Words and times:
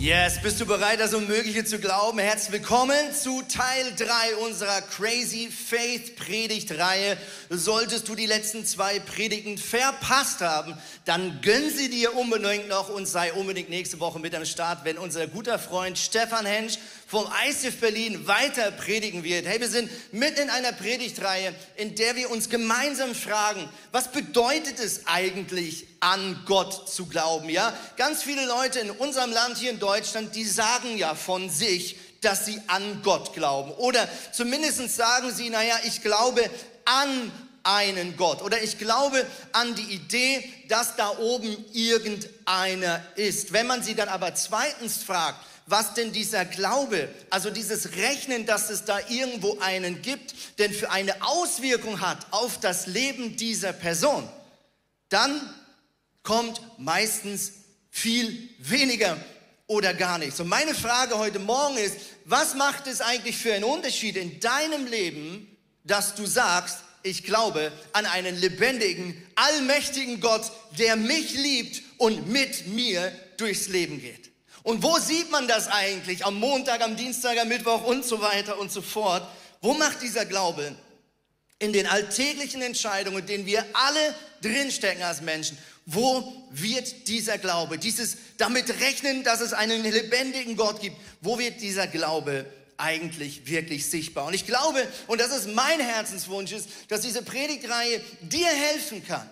Yes, 0.00 0.40
bist 0.40 0.58
du 0.58 0.64
bereit, 0.64 0.98
das 0.98 1.12
Unmögliche 1.12 1.62
zu 1.62 1.78
glauben? 1.78 2.18
Herzlich 2.20 2.52
willkommen 2.52 3.12
zu 3.12 3.42
Teil 3.42 3.92
3 3.98 4.36
unserer 4.36 4.80
Crazy 4.80 5.50
Faith 5.50 6.16
Predigtreihe. 6.16 7.18
Solltest 7.50 8.08
du 8.08 8.14
die 8.14 8.24
letzten 8.24 8.64
zwei 8.64 8.98
Predigten 8.98 9.58
verpasst 9.58 10.40
haben, 10.40 10.74
dann 11.04 11.42
gönn 11.42 11.68
sie 11.68 11.90
dir 11.90 12.16
unbedingt 12.16 12.66
noch 12.66 12.88
und 12.88 13.04
sei 13.04 13.34
unbedingt 13.34 13.68
nächste 13.68 14.00
Woche 14.00 14.18
mit 14.20 14.34
am 14.34 14.46
Start, 14.46 14.86
wenn 14.86 14.96
unser 14.96 15.26
guter 15.26 15.58
Freund 15.58 15.98
Stefan 15.98 16.46
Hensch 16.46 16.78
vom 17.10 17.26
ICF 17.44 17.80
Berlin 17.80 18.28
weiter 18.28 18.70
predigen 18.70 19.24
wird. 19.24 19.44
Hey, 19.44 19.60
wir 19.60 19.68
sind 19.68 19.90
mitten 20.12 20.42
in 20.42 20.50
einer 20.50 20.70
Predigtreihe, 20.70 21.52
in 21.74 21.96
der 21.96 22.14
wir 22.14 22.30
uns 22.30 22.48
gemeinsam 22.48 23.16
fragen, 23.16 23.68
was 23.90 24.12
bedeutet 24.12 24.78
es 24.78 25.08
eigentlich, 25.08 25.88
an 25.98 26.40
Gott 26.46 26.88
zu 26.88 27.06
glauben, 27.06 27.50
ja? 27.50 27.76
Ganz 27.96 28.22
viele 28.22 28.46
Leute 28.46 28.78
in 28.78 28.90
unserem 28.92 29.32
Land 29.32 29.58
hier 29.58 29.72
in 29.72 29.80
Deutschland, 29.80 30.36
die 30.36 30.44
sagen 30.44 30.96
ja 30.96 31.16
von 31.16 31.50
sich, 31.50 31.96
dass 32.20 32.46
sie 32.46 32.60
an 32.68 33.02
Gott 33.02 33.34
glauben. 33.34 33.72
Oder 33.72 34.08
zumindest 34.30 34.94
sagen 34.94 35.34
sie, 35.34 35.50
naja, 35.50 35.80
ich 35.84 36.02
glaube 36.02 36.48
an 36.84 37.32
einen 37.64 38.16
Gott. 38.16 38.40
Oder 38.40 38.62
ich 38.62 38.78
glaube 38.78 39.26
an 39.50 39.74
die 39.74 39.94
Idee, 39.94 40.48
dass 40.68 40.94
da 40.94 41.18
oben 41.18 41.64
irgendeiner 41.72 43.02
ist. 43.16 43.52
Wenn 43.52 43.66
man 43.66 43.82
sie 43.82 43.96
dann 43.96 44.08
aber 44.08 44.34
zweitens 44.36 45.02
fragt, 45.02 45.44
was 45.70 45.94
denn 45.94 46.12
dieser 46.12 46.44
Glaube, 46.44 47.08
also 47.30 47.50
dieses 47.50 47.96
Rechnen, 47.96 48.44
dass 48.44 48.70
es 48.70 48.84
da 48.84 48.98
irgendwo 49.08 49.58
einen 49.60 50.02
gibt, 50.02 50.34
denn 50.58 50.72
für 50.72 50.90
eine 50.90 51.22
Auswirkung 51.22 52.00
hat 52.00 52.26
auf 52.32 52.58
das 52.58 52.86
Leben 52.86 53.36
dieser 53.36 53.72
Person, 53.72 54.28
dann 55.08 55.40
kommt 56.22 56.60
meistens 56.78 57.52
viel 57.90 58.48
weniger 58.58 59.16
oder 59.66 59.94
gar 59.94 60.18
nichts. 60.18 60.40
Und 60.40 60.48
meine 60.48 60.74
Frage 60.74 61.16
heute 61.16 61.38
Morgen 61.38 61.76
ist, 61.76 61.96
was 62.24 62.54
macht 62.54 62.86
es 62.86 63.00
eigentlich 63.00 63.36
für 63.36 63.54
einen 63.54 63.64
Unterschied 63.64 64.16
in 64.16 64.40
deinem 64.40 64.86
Leben, 64.86 65.56
dass 65.84 66.14
du 66.14 66.26
sagst, 66.26 66.78
ich 67.02 67.24
glaube 67.24 67.72
an 67.92 68.06
einen 68.06 68.36
lebendigen, 68.36 69.26
allmächtigen 69.34 70.20
Gott, 70.20 70.50
der 70.78 70.96
mich 70.96 71.34
liebt 71.34 71.82
und 71.98 72.28
mit 72.28 72.66
mir 72.66 73.12
durchs 73.36 73.68
Leben 73.68 74.00
geht. 74.00 74.29
Und 74.62 74.82
wo 74.82 74.98
sieht 74.98 75.30
man 75.30 75.48
das 75.48 75.68
eigentlich? 75.68 76.24
Am 76.24 76.38
Montag, 76.38 76.82
am 76.82 76.96
Dienstag, 76.96 77.38
am 77.38 77.48
Mittwoch 77.48 77.84
und 77.84 78.04
so 78.04 78.20
weiter 78.20 78.58
und 78.58 78.70
so 78.70 78.82
fort. 78.82 79.26
Wo 79.60 79.74
macht 79.74 80.02
dieser 80.02 80.26
Glaube? 80.26 80.74
In 81.58 81.72
den 81.72 81.86
alltäglichen 81.86 82.62
Entscheidungen, 82.62 83.20
in 83.20 83.26
denen 83.26 83.46
wir 83.46 83.64
alle 83.74 84.14
drinstecken 84.42 85.02
als 85.02 85.20
Menschen. 85.20 85.58
Wo 85.86 86.46
wird 86.50 87.08
dieser 87.08 87.38
Glaube, 87.38 87.78
dieses 87.78 88.16
damit 88.38 88.70
rechnen, 88.80 89.24
dass 89.24 89.40
es 89.40 89.52
einen 89.52 89.82
lebendigen 89.82 90.56
Gott 90.56 90.80
gibt, 90.80 90.96
wo 91.20 91.38
wird 91.38 91.60
dieser 91.60 91.86
Glaube 91.86 92.46
eigentlich 92.76 93.46
wirklich 93.46 93.86
sichtbar? 93.86 94.26
Und 94.26 94.34
ich 94.34 94.46
glaube, 94.46 94.86
und 95.06 95.20
das 95.20 95.36
ist 95.36 95.48
mein 95.48 95.80
Herzenswunsch, 95.80 96.52
ist, 96.52 96.68
dass 96.88 97.00
diese 97.00 97.22
Predigtreihe 97.22 98.00
dir 98.20 98.46
helfen 98.46 99.06
kann, 99.06 99.28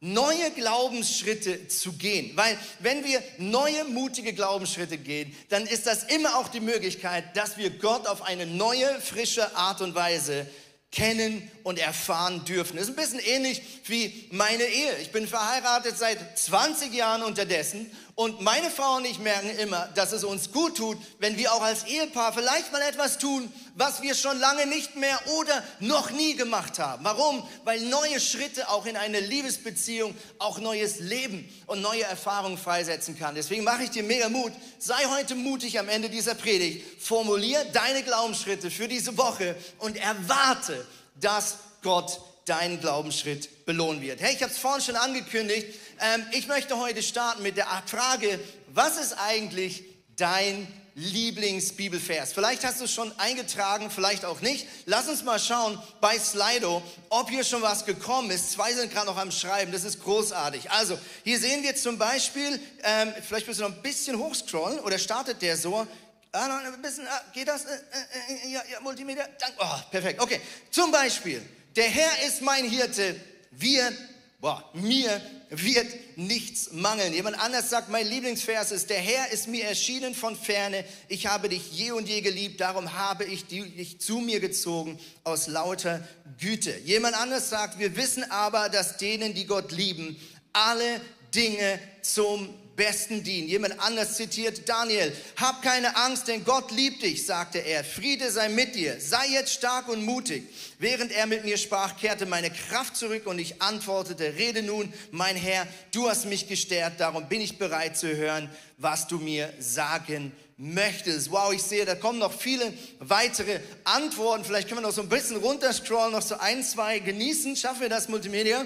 neue 0.00 0.50
Glaubensschritte 0.52 1.68
zu 1.68 1.92
gehen. 1.92 2.36
Weil 2.36 2.56
wenn 2.78 3.04
wir 3.04 3.22
neue, 3.38 3.84
mutige 3.84 4.32
Glaubensschritte 4.32 4.98
gehen, 4.98 5.34
dann 5.48 5.66
ist 5.66 5.86
das 5.86 6.04
immer 6.04 6.36
auch 6.36 6.48
die 6.48 6.60
Möglichkeit, 6.60 7.36
dass 7.36 7.56
wir 7.56 7.70
Gott 7.70 8.06
auf 8.06 8.22
eine 8.22 8.46
neue, 8.46 9.00
frische 9.00 9.56
Art 9.56 9.80
und 9.80 9.94
Weise 9.94 10.46
kennen 10.90 11.50
und 11.62 11.78
erfahren 11.78 12.44
dürfen. 12.44 12.76
Das 12.76 12.88
ist 12.88 12.90
ein 12.90 12.96
bisschen 12.96 13.20
ähnlich 13.20 13.62
wie 13.86 14.28
meine 14.30 14.64
Ehe. 14.64 14.96
Ich 15.00 15.12
bin 15.12 15.26
verheiratet 15.26 15.98
seit 15.98 16.38
20 16.38 16.92
Jahren 16.94 17.22
unterdessen 17.22 17.90
und 18.18 18.40
meine 18.40 18.68
Frau 18.68 18.96
und 18.96 19.04
ich 19.04 19.20
merken 19.20 19.48
immer, 19.60 19.88
dass 19.94 20.10
es 20.10 20.24
uns 20.24 20.50
gut 20.50 20.76
tut, 20.76 20.98
wenn 21.20 21.36
wir 21.36 21.52
auch 21.52 21.62
als 21.62 21.84
Ehepaar 21.84 22.32
vielleicht 22.32 22.72
mal 22.72 22.82
etwas 22.82 23.16
tun, 23.18 23.48
was 23.76 24.02
wir 24.02 24.16
schon 24.16 24.40
lange 24.40 24.66
nicht 24.66 24.96
mehr 24.96 25.20
oder 25.38 25.62
noch 25.78 26.10
nie 26.10 26.34
gemacht 26.34 26.80
haben. 26.80 27.04
Warum? 27.04 27.46
Weil 27.62 27.80
neue 27.82 28.18
Schritte 28.18 28.70
auch 28.70 28.86
in 28.86 28.96
eine 28.96 29.20
Liebesbeziehung 29.20 30.16
auch 30.40 30.58
neues 30.58 30.98
Leben 30.98 31.48
und 31.68 31.80
neue 31.80 32.02
Erfahrungen 32.02 32.58
freisetzen 32.58 33.16
kann. 33.16 33.36
Deswegen 33.36 33.62
mache 33.62 33.84
ich 33.84 33.90
dir 33.90 34.02
mega 34.02 34.28
Mut. 34.28 34.50
Sei 34.80 35.04
heute 35.16 35.36
mutig 35.36 35.78
am 35.78 35.88
Ende 35.88 36.10
dieser 36.10 36.34
Predigt. 36.34 37.00
Formulier 37.00 37.64
deine 37.72 38.02
Glaubensschritte 38.02 38.72
für 38.72 38.88
diese 38.88 39.16
Woche 39.16 39.54
und 39.78 39.96
erwarte, 39.96 40.84
dass 41.20 41.56
Gott 41.82 42.20
deinen 42.48 42.80
Glaubensschritt 42.80 43.66
belohnen 43.66 44.00
wird. 44.00 44.20
Hey, 44.20 44.34
ich 44.34 44.42
habe 44.42 44.52
es 44.52 44.58
vorhin 44.58 44.82
schon 44.82 44.96
angekündigt. 44.96 45.66
Ähm, 46.00 46.24
ich 46.32 46.46
möchte 46.46 46.78
heute 46.78 47.02
starten 47.02 47.42
mit 47.42 47.56
der 47.56 47.66
Frage, 47.86 48.40
was 48.68 48.98
ist 48.98 49.14
eigentlich 49.14 49.84
dein 50.16 50.66
Lieblingsbibelvers? 50.94 52.32
Vielleicht 52.32 52.64
hast 52.64 52.80
du 52.80 52.84
es 52.84 52.92
schon 52.92 53.12
eingetragen, 53.18 53.90
vielleicht 53.90 54.24
auch 54.24 54.40
nicht. 54.40 54.66
Lass 54.86 55.08
uns 55.08 55.22
mal 55.22 55.38
schauen 55.38 55.78
bei 56.00 56.18
Slido, 56.18 56.82
ob 57.08 57.30
hier 57.30 57.44
schon 57.44 57.62
was 57.62 57.84
gekommen 57.84 58.30
ist. 58.30 58.52
Zwei 58.52 58.72
sind 58.72 58.92
gerade 58.92 59.06
noch 59.06 59.16
am 59.16 59.30
Schreiben, 59.30 59.70
das 59.70 59.84
ist 59.84 60.02
großartig. 60.02 60.70
Also, 60.70 60.98
hier 61.24 61.38
sehen 61.38 61.62
wir 61.62 61.76
zum 61.76 61.98
Beispiel, 61.98 62.58
ähm, 62.82 63.12
vielleicht 63.26 63.46
müssen 63.46 63.60
wir 63.60 63.68
noch 63.68 63.76
ein 63.76 63.82
bisschen 63.82 64.18
hochscrollen 64.18 64.80
oder 64.80 64.98
startet 64.98 65.42
der 65.42 65.56
so? 65.56 65.86
Ah, 66.32 66.58
ein 66.58 66.82
bisschen, 66.82 67.06
ah, 67.06 67.20
geht 67.32 67.48
das? 67.48 67.64
Äh, 67.64 67.68
äh, 67.68 68.48
äh 68.48 68.52
ja, 68.52 68.62
ja, 68.70 68.80
Multimedia. 68.80 69.26
Dank, 69.38 69.54
oh, 69.58 69.90
perfekt. 69.90 70.20
Okay, 70.20 70.40
zum 70.70 70.90
Beispiel, 70.92 71.42
der 71.74 71.86
Herr 71.86 72.26
ist 72.26 72.42
mein 72.42 72.68
Hirte, 72.68 73.18
wir, 73.50 73.92
boah, 74.40 74.68
mir 74.74 75.22
wird 75.48 75.86
nichts 76.16 76.72
mangeln. 76.72 77.14
Jemand 77.14 77.38
anders 77.38 77.70
sagt, 77.70 77.88
mein 77.88 78.06
Lieblingsvers 78.06 78.72
ist, 78.72 78.90
der 78.90 79.00
Herr 79.00 79.30
ist 79.30 79.48
mir 79.48 79.64
erschienen 79.64 80.14
von 80.14 80.36
ferne, 80.36 80.84
ich 81.08 81.26
habe 81.26 81.48
dich 81.48 81.72
je 81.72 81.92
und 81.92 82.08
je 82.08 82.20
geliebt, 82.20 82.60
darum 82.60 82.92
habe 82.92 83.24
ich 83.24 83.46
dich 83.46 84.00
zu 84.00 84.18
mir 84.18 84.40
gezogen 84.40 84.98
aus 85.24 85.46
lauter 85.46 86.06
Güte. 86.38 86.76
Jemand 86.84 87.16
anders 87.16 87.48
sagt, 87.48 87.78
wir 87.78 87.96
wissen 87.96 88.30
aber, 88.30 88.68
dass 88.68 88.98
denen, 88.98 89.32
die 89.32 89.46
Gott 89.46 89.72
lieben, 89.72 90.20
alle 90.52 91.00
Dinge 91.34 91.78
zum 92.02 92.54
Besten 92.78 93.24
dienen. 93.24 93.48
Jemand 93.48 93.78
anders 93.80 94.14
zitiert 94.14 94.66
Daniel. 94.68 95.12
Hab 95.36 95.62
keine 95.62 95.96
Angst, 95.96 96.28
denn 96.28 96.44
Gott 96.44 96.70
liebt 96.70 97.02
dich, 97.02 97.26
sagte 97.26 97.58
er. 97.58 97.84
Friede 97.84 98.30
sei 98.30 98.48
mit 98.48 98.76
dir. 98.76 98.98
Sei 99.00 99.26
jetzt 99.32 99.52
stark 99.52 99.88
und 99.88 100.04
mutig. 100.04 100.44
Während 100.78 101.10
er 101.10 101.26
mit 101.26 101.44
mir 101.44 101.58
sprach, 101.58 101.98
kehrte 101.98 102.24
meine 102.24 102.50
Kraft 102.50 102.96
zurück 102.96 103.26
und 103.26 103.40
ich 103.40 103.60
antwortete, 103.60 104.36
rede 104.36 104.62
nun, 104.62 104.90
mein 105.10 105.34
Herr, 105.34 105.66
du 105.92 106.08
hast 106.08 106.26
mich 106.26 106.46
gestärkt, 106.46 107.00
darum 107.00 107.28
bin 107.28 107.40
ich 107.40 107.58
bereit 107.58 107.98
zu 107.98 108.16
hören, 108.16 108.48
was 108.76 109.08
du 109.08 109.18
mir 109.18 109.52
sagen 109.58 110.32
möchtest. 110.56 111.32
Wow, 111.32 111.52
ich 111.52 111.62
sehe, 111.62 111.84
da 111.84 111.96
kommen 111.96 112.20
noch 112.20 112.32
viele 112.32 112.72
weitere 113.00 113.58
Antworten. 113.82 114.44
Vielleicht 114.44 114.68
können 114.68 114.82
wir 114.82 114.86
noch 114.86 114.94
so 114.94 115.02
ein 115.02 115.08
bisschen 115.08 115.36
runterscrollen, 115.38 116.12
noch 116.12 116.22
so 116.22 116.38
ein, 116.38 116.62
zwei 116.62 117.00
genießen. 117.00 117.56
Schaffen 117.56 117.80
wir 117.80 117.88
das 117.88 118.08
Multimedia? 118.08 118.64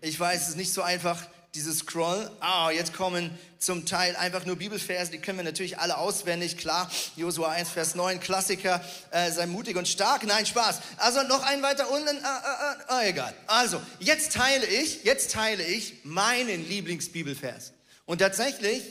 Ich 0.00 0.18
weiß, 0.18 0.42
es 0.42 0.48
ist 0.50 0.56
nicht 0.56 0.72
so 0.72 0.82
einfach 0.82 1.24
dieses 1.54 1.80
Scroll. 1.80 2.30
Ah, 2.40 2.70
jetzt 2.70 2.92
kommen 2.92 3.36
zum 3.58 3.84
Teil 3.84 4.16
einfach 4.16 4.46
nur 4.46 4.56
Bibelverse, 4.56 5.10
die 5.10 5.18
können 5.18 5.38
wir 5.38 5.44
natürlich 5.44 5.78
alle 5.78 5.98
auswendig, 5.98 6.56
klar. 6.56 6.90
Josua 7.16 7.50
1, 7.50 7.68
Vers 7.68 7.94
9, 7.94 8.20
Klassiker, 8.20 8.82
äh, 9.10 9.30
sei 9.30 9.46
mutig 9.46 9.76
und 9.76 9.88
stark. 9.88 10.24
Nein, 10.24 10.46
Spaß. 10.46 10.80
Also 10.96 11.22
noch 11.24 11.42
ein 11.42 11.62
weiter 11.62 11.90
unten, 11.90 12.24
ah, 12.24 12.42
ah, 12.42 12.76
ah, 12.88 13.04
egal. 13.04 13.34
Also, 13.46 13.80
jetzt 13.98 14.32
teile 14.32 14.66
ich, 14.66 15.04
jetzt 15.04 15.32
teile 15.32 15.62
ich 15.64 16.04
meinen 16.04 16.66
Lieblingsbibelvers. 16.68 17.72
Und 18.06 18.18
tatsächlich, 18.18 18.82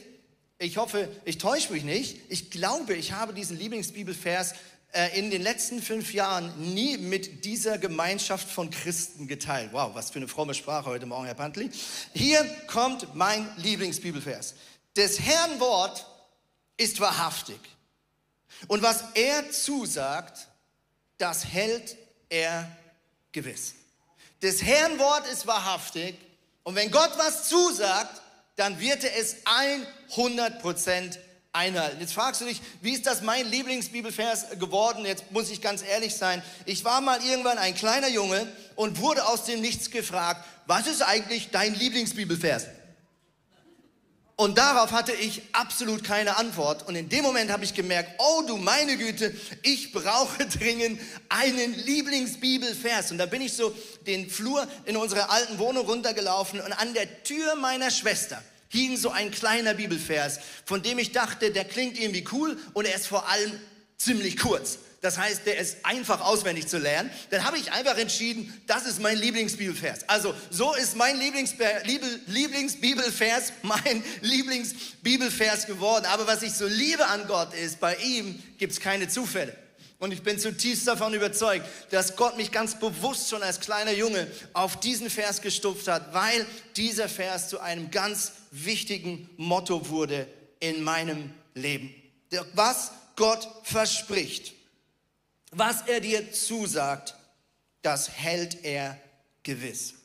ich 0.60 0.78
hoffe, 0.78 1.10
ich 1.26 1.38
täusche 1.38 1.74
mich 1.74 1.84
nicht, 1.84 2.20
ich 2.30 2.52
glaube, 2.52 2.94
ich 2.94 3.14
habe 3.14 3.34
diesen 3.34 3.58
Lieblingsbibelvers 3.58 4.52
äh, 4.52 4.56
in 5.16 5.30
den 5.30 5.44
letzten 5.44 5.82
fünf 5.82 6.14
Jahren 6.14 6.74
nie 6.74 6.98
mit 6.98 7.46
dieser 7.46 7.78
Gemeinschaft 7.78 8.50
von 8.50 8.72
Christen 8.72 9.28
geteilt. 9.28 9.70
Wow, 9.72 9.94
was 9.94 10.10
für 10.10 10.18
eine 10.18 10.28
fromme 10.28 10.56
Sprache 10.56 10.86
heute 10.88 11.06
Morgen, 11.06 11.26
Herr 11.26 11.36
Pantli. 11.36 11.70
Hier 12.14 12.44
kommt 12.66 13.14
mein 13.14 13.48
Lieblingsbibelvers. 13.58 14.56
Des 14.96 15.20
Herrn 15.20 15.60
Wort 15.60 16.08
ist 16.78 17.00
wahrhaftig. 17.00 17.60
Und 18.68 18.82
was 18.82 19.04
er 19.14 19.52
zusagt, 19.52 20.48
das 21.18 21.46
hält 21.46 21.96
er 22.30 22.70
gewiss. 23.32 23.76
Des 24.42 24.64
Herrn 24.64 24.98
Wort 24.98 25.28
ist 25.28 25.46
wahrhaftig. 25.46 26.16
Und 26.64 26.76
wenn 26.76 26.90
Gott 26.90 27.12
was 27.18 27.48
zusagt, 27.48 28.22
dann 28.56 28.80
wird 28.80 29.04
er 29.04 29.16
es 29.16 29.38
100 30.16 30.62
Prozent 30.62 31.20
einhalten. 31.60 32.00
Jetzt 32.00 32.14
fragst 32.14 32.42
du 32.42 32.46
dich, 32.46 32.62
wie 32.82 32.94
ist 32.94 33.06
das 33.06 33.22
mein 33.22 33.46
Lieblingsbibelvers 33.50 34.58
geworden? 34.60 35.06
Jetzt 35.06 35.32
muss 35.32 35.50
ich 35.50 35.62
ganz 35.62 35.84
ehrlich 35.84 36.16
sein. 36.16 36.42
Ich 36.66 36.86
war 36.86 37.02
mal 37.02 37.20
irgendwann 37.24 37.58
ein 37.58 37.76
kleiner 37.76 38.08
Junge 38.08 38.48
und 38.76 39.00
wurde 39.00 39.28
aus 39.28 39.44
dem 39.44 39.62
Nichts 39.62 39.92
gefragt, 39.92 40.46
was 40.66 40.88
ist 40.88 41.02
eigentlich 41.02 41.50
dein 41.52 41.76
Lieblingsbibelvers? 41.76 42.68
Und 44.38 44.58
darauf 44.58 44.94
hatte 44.94 45.12
ich 45.12 45.42
absolut 45.52 46.06
keine 46.06 46.38
Antwort. 46.38 46.88
Und 46.88 46.96
in 46.96 47.10
dem 47.10 47.24
Moment 47.24 47.52
habe 47.52 47.66
ich 47.66 47.74
gemerkt, 47.74 48.12
oh 48.20 48.42
du 48.48 48.56
meine 48.56 48.96
Güte, 48.96 49.36
ich 49.64 49.92
brauche 49.92 50.46
dringend 50.60 51.02
einen 51.28 51.74
Lieblingsbibelvers. 51.74 53.12
Und 53.12 53.18
da 53.18 53.26
bin 53.26 53.42
ich 53.42 53.52
so 53.52 53.76
den 54.08 54.30
Flur 54.30 54.66
in 54.86 54.96
unserer 54.96 55.30
alten 55.30 55.60
Wohnung 55.60 55.86
runtergelaufen 55.86 56.62
und 56.62 56.72
an 56.72 56.94
der 56.94 57.24
Tür 57.26 57.56
meiner 57.56 57.92
Schwester 57.92 58.42
hing 58.70 58.96
so 58.98 59.10
ein 59.10 59.32
kleiner 59.32 59.74
Bibelvers, 59.74 60.40
von 60.66 60.82
dem 60.82 61.00
ich 61.00 61.12
dachte, 61.12 61.52
der 61.52 61.66
klingt 61.66 62.00
irgendwie 62.00 62.26
cool 62.32 62.58
und 62.74 62.86
er 62.86 62.96
ist 62.96 63.08
vor 63.08 63.28
allem 63.28 63.52
ziemlich 63.98 64.38
kurz. 64.38 64.78
Das 65.02 65.18
heißt, 65.18 65.46
der 65.46 65.58
ist 65.58 65.78
einfach 65.84 66.22
auswendig 66.22 66.68
zu 66.68 66.78
lernen. 66.78 67.10
Dann 67.30 67.46
habe 67.46 67.58
ich 67.58 67.72
einfach 67.72 67.98
entschieden, 67.98 68.54
das 68.68 68.86
ist 68.86 69.00
mein 69.00 69.18
Lieblingsbibelvers. 69.18 70.10
Also 70.10 70.34
so 70.50 70.76
ist 70.76 70.98
mein 70.98 71.18
Lieblingsbibelvers 71.18 73.54
mein 73.62 74.04
Lieblingsbibelvers 74.22 75.68
geworden. 75.68 76.06
Aber 76.06 76.28
was 76.28 76.44
ich 76.44 76.54
so 76.54 76.68
liebe 76.68 77.08
an 77.08 77.28
Gott 77.28 77.54
ist, 77.54 77.80
bei 77.80 77.96
ihm 77.96 78.44
gibt 78.58 78.74
es 78.74 78.82
keine 78.82 79.08
Zufälle. 79.08 79.56
Und 80.00 80.12
ich 80.12 80.24
bin 80.24 80.38
zutiefst 80.40 80.88
davon 80.88 81.14
überzeugt, 81.14 81.66
dass 81.92 82.18
Gott 82.18 82.38
mich 82.38 82.52
ganz 82.52 82.80
bewusst 82.80 83.30
schon 83.30 83.44
als 83.44 83.60
kleiner 83.60 83.92
Junge 83.92 84.28
auf 84.54 84.80
diesen 84.80 85.10
Vers 85.10 85.42
gestupft 85.42 85.88
hat, 85.88 86.14
weil 86.14 86.46
dieser 86.76 87.10
Vers 87.10 87.50
zu 87.50 87.60
einem 87.60 87.92
ganz 87.92 88.32
wichtigen 88.52 89.30
Motto 89.38 89.90
wurde 89.90 90.28
in 90.60 90.84
meinem 90.84 91.34
Leben. 91.54 91.94
Was 92.54 92.92
Gott 93.16 93.48
verspricht, 93.64 94.54
was 95.52 95.82
er 95.84 96.00
dir 96.00 96.32
zusagt, 96.32 97.16
das 97.82 98.10
hält 98.10 98.64
er 98.64 99.00
gewiss. 99.44 99.96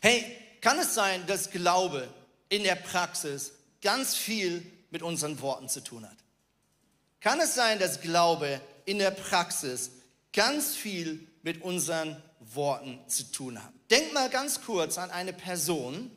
Hey, 0.00 0.24
kann 0.60 0.78
es 0.78 0.94
sein, 0.94 1.26
dass 1.26 1.50
Glaube 1.50 2.08
in 2.48 2.62
der 2.62 2.76
Praxis 2.76 3.52
ganz 3.82 4.14
viel 4.14 4.64
mit 4.90 5.02
unseren 5.02 5.40
Worten 5.40 5.68
zu 5.68 5.82
tun 5.82 6.08
hat? 6.08 6.16
Kann 7.20 7.40
es 7.40 7.54
sein, 7.54 7.78
dass 7.78 8.00
Glaube 8.00 8.60
in 8.84 8.98
der 8.98 9.10
Praxis 9.10 9.90
ganz 10.32 10.74
viel 10.74 11.26
mit 11.42 11.62
unseren 11.62 12.22
Worten 12.40 12.98
zu 13.08 13.24
tun 13.30 13.62
hat? 13.62 13.72
Denk 13.90 14.12
mal 14.12 14.30
ganz 14.30 14.62
kurz 14.62 14.98
an 14.98 15.10
eine 15.10 15.32
Person, 15.32 16.10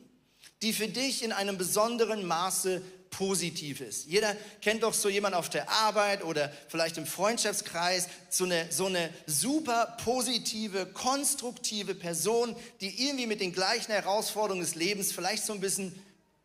die 0.62 0.72
für 0.72 0.88
dich 0.88 1.22
in 1.22 1.32
einem 1.32 1.58
besonderen 1.58 2.24
Maße 2.24 2.80
positiv 3.10 3.80
ist. 3.80 4.06
Jeder 4.06 4.34
kennt 4.62 4.82
doch 4.82 4.94
so 4.94 5.08
jemanden 5.08 5.38
auf 5.38 5.50
der 5.50 5.70
Arbeit 5.70 6.24
oder 6.24 6.50
vielleicht 6.68 6.96
im 6.96 7.06
Freundschaftskreis, 7.06 8.08
so 8.30 8.44
eine, 8.44 8.66
so 8.72 8.86
eine 8.86 9.10
super 9.26 9.96
positive, 10.02 10.86
konstruktive 10.86 11.94
Person, 11.94 12.56
die 12.80 13.06
irgendwie 13.06 13.26
mit 13.26 13.40
den 13.40 13.52
gleichen 13.52 13.92
Herausforderungen 13.92 14.64
des 14.64 14.74
Lebens 14.74 15.12
vielleicht 15.12 15.44
so 15.44 15.52
ein 15.52 15.60
bisschen 15.60 15.94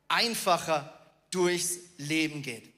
einfacher 0.10 0.94
durchs 1.32 1.78
Leben 1.98 2.42
geht. 2.42 2.74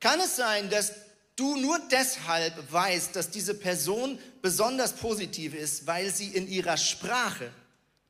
Kann 0.00 0.20
es 0.20 0.36
sein, 0.36 0.70
dass 0.70 0.92
du 1.34 1.56
nur 1.56 1.78
deshalb 1.90 2.72
weißt, 2.72 3.16
dass 3.16 3.30
diese 3.30 3.54
Person 3.54 4.18
besonders 4.42 4.92
positiv 4.92 5.54
ist, 5.54 5.86
weil 5.86 6.12
sie 6.12 6.28
in 6.28 6.48
ihrer 6.48 6.76
Sprache 6.76 7.50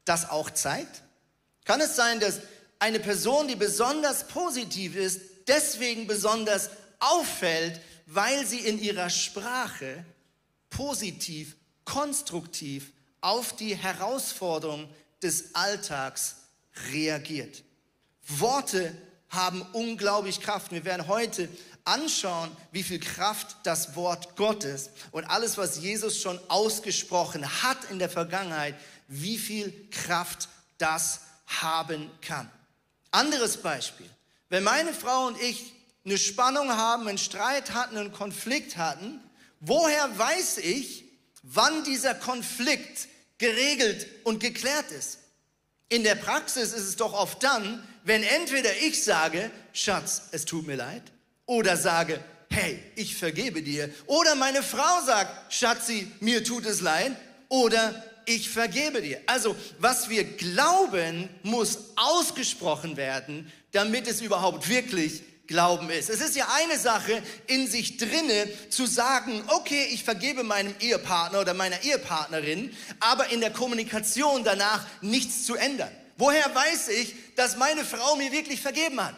das 0.05 0.29
auch 0.29 0.51
zeigt? 0.51 1.03
Kann 1.69 1.83
es 1.83 1.97
sein, 1.97 2.19
dass 2.19 2.41
eine 2.79 2.99
Person, 2.99 3.47
die 3.47 3.55
besonders 3.55 4.27
positiv 4.27 4.97
ist, 4.97 5.21
deswegen 5.47 6.07
besonders 6.07 6.71
auffällt, 6.99 7.79
weil 8.07 8.47
sie 8.47 8.61
in 8.61 8.79
ihrer 8.79 9.11
Sprache 9.11 10.03
positiv, 10.71 11.57
konstruktiv 11.85 12.91
auf 13.21 13.55
die 13.55 13.77
Herausforderung 13.77 14.89
des 15.23 15.55
Alltags 15.55 16.37
reagiert. 16.91 17.63
Worte 18.27 18.97
haben 19.29 19.61
unglaublich 19.75 20.41
Kraft. 20.41 20.73
Wir 20.73 20.87
werden 20.87 21.07
heute 21.07 21.51
anschauen, 21.85 22.51
wie 22.73 22.83
viel 22.83 22.99
Kraft 22.99 23.57
das 23.65 23.95
Wort 23.95 24.37
Gottes 24.37 24.89
und 25.11 25.25
alles, 25.25 25.59
was 25.59 25.77
Jesus 25.77 26.19
schon 26.19 26.41
ausgesprochen 26.49 27.63
hat 27.63 27.91
in 27.91 27.99
der 27.99 28.09
Vergangenheit, 28.09 28.75
wie 29.07 29.37
viel 29.37 29.91
Kraft 29.91 30.49
das 30.79 31.28
haben 31.49 32.11
kann. 32.21 32.51
Anderes 33.11 33.59
Beispiel. 33.59 34.09
Wenn 34.49 34.63
meine 34.63 34.93
Frau 34.93 35.27
und 35.27 35.41
ich 35.41 35.73
eine 36.05 36.19
Spannung 36.19 36.71
haben, 36.71 37.09
einen 37.09 37.19
Streit 37.19 37.73
hatten, 37.75 37.97
einen 37.97 38.13
Konflikt 38.13 38.77
hatten, 38.77 39.21
woher 39.61 40.19
weiß 40.19 40.59
ich, 40.59 41.05
wann 41.43 41.85
dieser 41.85 42.15
Konflikt 42.15 43.09
geregelt 43.39 44.07
und 44.25 44.41
geklärt 44.41 44.91
ist? 44.93 45.19
In 45.89 46.05
der 46.05 46.17
Praxis 46.17 46.73
ist 46.73 46.87
es 46.87 46.97
doch 46.97 47.15
oft 47.15 47.43
dann, 47.43 47.87
wenn 48.05 48.23
entweder 48.23 48.77
ich 48.83 49.03
sage, 49.03 49.51
Schatz, 49.73 50.23
es 50.33 50.45
tut 50.45 50.67
mir 50.67 50.77
leid, 50.77 51.03
oder 51.47 51.77
sage, 51.77 52.23
hey, 52.51 52.83
ich 52.95 53.17
vergebe 53.17 53.63
dir, 53.63 53.91
oder 54.07 54.35
meine 54.35 54.63
Frau 54.63 55.03
sagt, 55.05 55.53
Schatzi, 55.53 56.11
mir 56.21 56.45
tut 56.45 56.67
es 56.67 56.81
leid, 56.81 57.17
oder 57.49 58.05
ich 58.29 58.51
vergebe 58.51 59.03
dir. 59.03 59.21
Also, 59.27 59.57
was 59.79 60.09
wir 60.09 60.25
glauben, 60.25 61.29
muss 61.43 61.79
ausgesprochen 61.97 62.97
werden, 62.97 63.51
damit 63.73 64.07
es 64.07 64.21
überhaupt 64.21 64.69
wirklich 64.69 65.23
Glauben 65.49 65.89
ist. 65.89 66.11
Es 66.11 66.21
ist 66.21 66.37
ja 66.37 66.47
eine 66.57 66.79
Sache 66.79 67.23
in 67.47 67.67
sich 67.67 67.97
drinne 67.97 68.49
zu 68.69 68.85
sagen, 68.85 69.43
okay, 69.49 69.89
ich 69.93 70.05
vergebe 70.05 70.43
meinem 70.43 70.75
Ehepartner 70.79 71.41
oder 71.41 71.55
meiner 71.55 71.83
Ehepartnerin, 71.83 72.77
aber 73.01 73.31
in 73.31 73.41
der 73.41 73.51
Kommunikation 73.51 74.45
danach 74.45 74.87
nichts 75.01 75.47
zu 75.47 75.57
ändern. 75.57 75.91
Woher 76.19 76.55
weiß 76.55 76.89
ich, 76.89 77.15
dass 77.35 77.57
meine 77.57 77.87
Frau 77.87 78.17
mir 78.17 78.31
wirklich 78.31 78.61
vergeben 78.61 79.03
hat? 79.03 79.17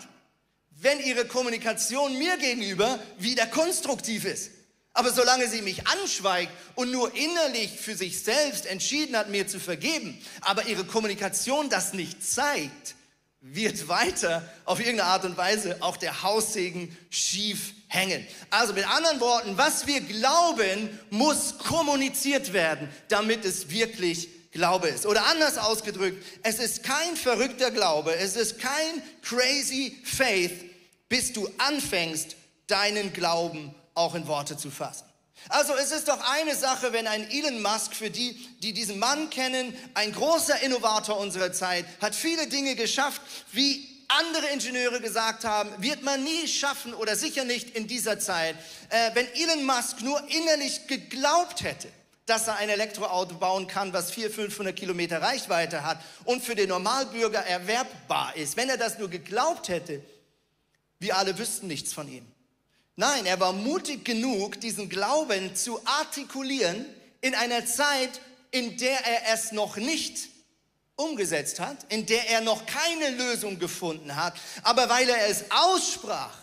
Wenn 0.70 1.00
ihre 1.00 1.24
Kommunikation 1.24 2.16
mir 2.16 2.36
gegenüber 2.36 3.00
wieder 3.18 3.46
konstruktiv 3.46 4.24
ist. 4.24 4.52
Aber 4.92 5.12
solange 5.12 5.48
sie 5.48 5.62
mich 5.62 5.86
anschweigt 5.86 6.52
und 6.74 6.90
nur 6.90 7.14
innerlich 7.14 7.70
für 7.70 7.94
sich 7.94 8.22
selbst 8.22 8.66
entschieden 8.66 9.16
hat, 9.16 9.28
mir 9.28 9.46
zu 9.46 9.60
vergeben, 9.60 10.20
aber 10.40 10.66
ihre 10.66 10.84
Kommunikation 10.84 11.70
das 11.70 11.92
nicht 11.92 12.24
zeigt, 12.24 12.96
wird 13.40 13.88
weiter 13.88 14.46
auf 14.66 14.80
irgendeine 14.80 15.08
Art 15.10 15.24
und 15.24 15.36
Weise 15.36 15.78
auch 15.80 15.96
der 15.96 16.22
Haussegen 16.22 16.94
schief 17.08 17.72
hängen. 17.88 18.26
Also 18.50 18.74
mit 18.74 18.86
anderen 18.86 19.20
Worten, 19.20 19.56
was 19.56 19.86
wir 19.86 20.00
glauben, 20.00 20.98
muss 21.08 21.56
kommuniziert 21.58 22.52
werden, 22.52 22.88
damit 23.08 23.44
es 23.44 23.70
wirklich 23.70 24.28
Glaube 24.50 24.88
ist. 24.88 25.06
Oder 25.06 25.26
anders 25.26 25.56
ausgedrückt, 25.56 26.22
es 26.42 26.58
ist 26.58 26.82
kein 26.82 27.16
verrückter 27.16 27.70
Glaube, 27.70 28.14
es 28.16 28.36
ist 28.36 28.58
kein 28.58 29.02
crazy 29.22 29.96
faith, 30.04 30.64
bis 31.08 31.32
du 31.32 31.48
anfängst, 31.58 32.36
deinen 32.66 33.12
Glauben 33.12 33.74
auch 34.00 34.14
in 34.14 34.26
Worte 34.26 34.56
zu 34.56 34.70
fassen. 34.70 35.04
Also 35.48 35.74
es 35.74 35.90
ist 35.90 36.08
doch 36.08 36.20
eine 36.32 36.54
Sache, 36.54 36.92
wenn 36.92 37.06
ein 37.06 37.28
Elon 37.30 37.62
Musk, 37.62 37.94
für 37.94 38.10
die, 38.10 38.34
die 38.62 38.72
diesen 38.72 38.98
Mann 38.98 39.30
kennen, 39.30 39.74
ein 39.94 40.12
großer 40.12 40.60
Innovator 40.62 41.18
unserer 41.18 41.52
Zeit, 41.52 41.86
hat 42.00 42.14
viele 42.14 42.46
Dinge 42.46 42.74
geschafft, 42.74 43.22
wie 43.52 43.88
andere 44.08 44.48
Ingenieure 44.48 45.00
gesagt 45.00 45.44
haben, 45.44 45.70
wird 45.78 46.02
man 46.02 46.22
nie 46.22 46.46
schaffen 46.48 46.92
oder 46.94 47.16
sicher 47.16 47.44
nicht 47.44 47.70
in 47.70 47.86
dieser 47.86 48.18
Zeit. 48.18 48.56
Äh, 48.90 49.10
wenn 49.14 49.26
Elon 49.34 49.64
Musk 49.64 50.02
nur 50.02 50.20
innerlich 50.28 50.86
geglaubt 50.88 51.62
hätte, 51.62 51.88
dass 52.26 52.46
er 52.46 52.56
ein 52.56 52.68
Elektroauto 52.68 53.36
bauen 53.36 53.66
kann, 53.66 53.92
was 53.92 54.10
400, 54.10 54.34
500 54.34 54.76
Kilometer 54.76 55.22
Reichweite 55.22 55.84
hat 55.84 56.00
und 56.24 56.44
für 56.44 56.54
den 56.54 56.68
Normalbürger 56.68 57.40
erwerbbar 57.40 58.36
ist, 58.36 58.56
wenn 58.56 58.68
er 58.68 58.76
das 58.76 58.98
nur 58.98 59.08
geglaubt 59.08 59.68
hätte, 59.68 60.02
wir 60.98 61.16
alle 61.16 61.38
wüssten 61.38 61.66
nichts 61.66 61.92
von 61.92 62.08
ihm. 62.08 62.30
Nein, 62.96 63.26
er 63.26 63.40
war 63.40 63.52
mutig 63.52 64.04
genug, 64.04 64.60
diesen 64.60 64.88
Glauben 64.88 65.56
zu 65.56 65.80
artikulieren 65.86 66.84
in 67.20 67.34
einer 67.34 67.64
Zeit, 67.66 68.20
in 68.50 68.76
der 68.76 69.06
er 69.06 69.34
es 69.34 69.52
noch 69.52 69.76
nicht 69.76 70.28
umgesetzt 70.96 71.60
hat, 71.60 71.78
in 71.88 72.06
der 72.06 72.28
er 72.28 72.40
noch 72.42 72.66
keine 72.66 73.10
Lösung 73.10 73.58
gefunden 73.58 74.16
hat, 74.16 74.34
aber 74.62 74.88
weil 74.88 75.08
er 75.08 75.28
es 75.28 75.44
aussprach, 75.50 76.36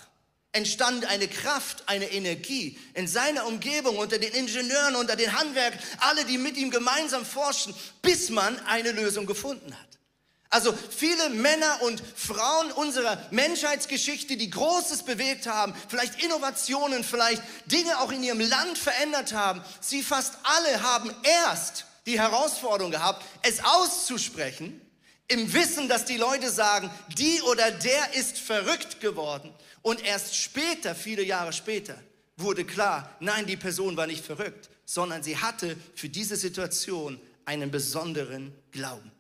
entstand 0.51 1.06
eine 1.06 1.27
Kraft, 1.27 1.84
eine 1.86 2.12
Energie 2.12 2.80
in 2.96 3.08
seiner 3.08 3.46
Umgebung, 3.46 3.98
unter 3.98 4.18
den 4.18 4.34
Ingenieuren, 4.34 4.96
unter 4.96 5.16
den 5.16 5.38
Handwerkern, 5.38 5.80
alle, 6.00 6.25
die 6.25 6.38
mit 6.38 6.58
ihm 6.58 6.72
gemeinsam 6.72 7.25
forschen, 7.25 7.75
bis 8.01 8.30
man 8.30 8.58
eine 8.66 8.92
Lösung 8.92 9.27
gefunden 9.27 9.72
hat. 9.74 9.97
Also 10.50 10.74
viele 10.74 11.30
Männer 11.30 11.82
und 11.82 12.01
Frauen 12.16 12.72
unserer 12.72 13.22
Menschheitsgeschichte, 13.32 14.38
die 14.38 14.50
Großes 14.50 15.04
bewegt 15.04 15.46
haben, 15.46 15.74
vielleicht 15.89 16.24
Innovationen, 16.24 17.04
vielleicht 17.04 17.44
Dinge 17.66 18.00
auch 18.00 18.12
in 18.12 18.24
ihrem 18.24 18.39
Land 18.39 18.77
verändert 18.77 19.34
haben, 19.34 19.62
sie 19.82 20.01
fast 20.01 20.36
alle 20.44 20.82
haben 20.82 21.13
erst 21.24 21.86
die 22.06 22.20
Herausforderung 22.20 22.92
gehabt, 22.92 23.25
es 23.42 23.62
auszusprechen, 23.63 24.82
im 25.27 25.51
Wissen, 25.51 25.89
dass 25.89 26.06
die 26.06 26.16
Leute 26.16 26.50
sagen, 26.50 26.89
die 27.18 27.42
oder 27.42 27.70
der 27.70 28.13
ist 28.13 28.38
verrückt 28.38 29.01
geworden. 29.01 29.54
Und 29.82 30.04
erst 30.06 30.38
später, 30.38 30.96
viele 30.96 31.24
Jahre 31.24 31.51
später, 31.51 31.98
wurde 32.38 32.63
klar, 32.63 33.16
nein, 33.20 33.46
die 33.46 33.58
Person 33.58 33.98
war 33.98 34.08
nicht 34.08 34.24
verrückt, 34.24 34.70
sondern 34.86 35.24
sie 35.24 35.38
hatte 35.38 35.75
für 35.96 36.08
diese 36.08 36.38
Situation 36.38 37.20
einen 37.44 37.72
besonderen 37.72 38.54
Glauben. 38.72 39.12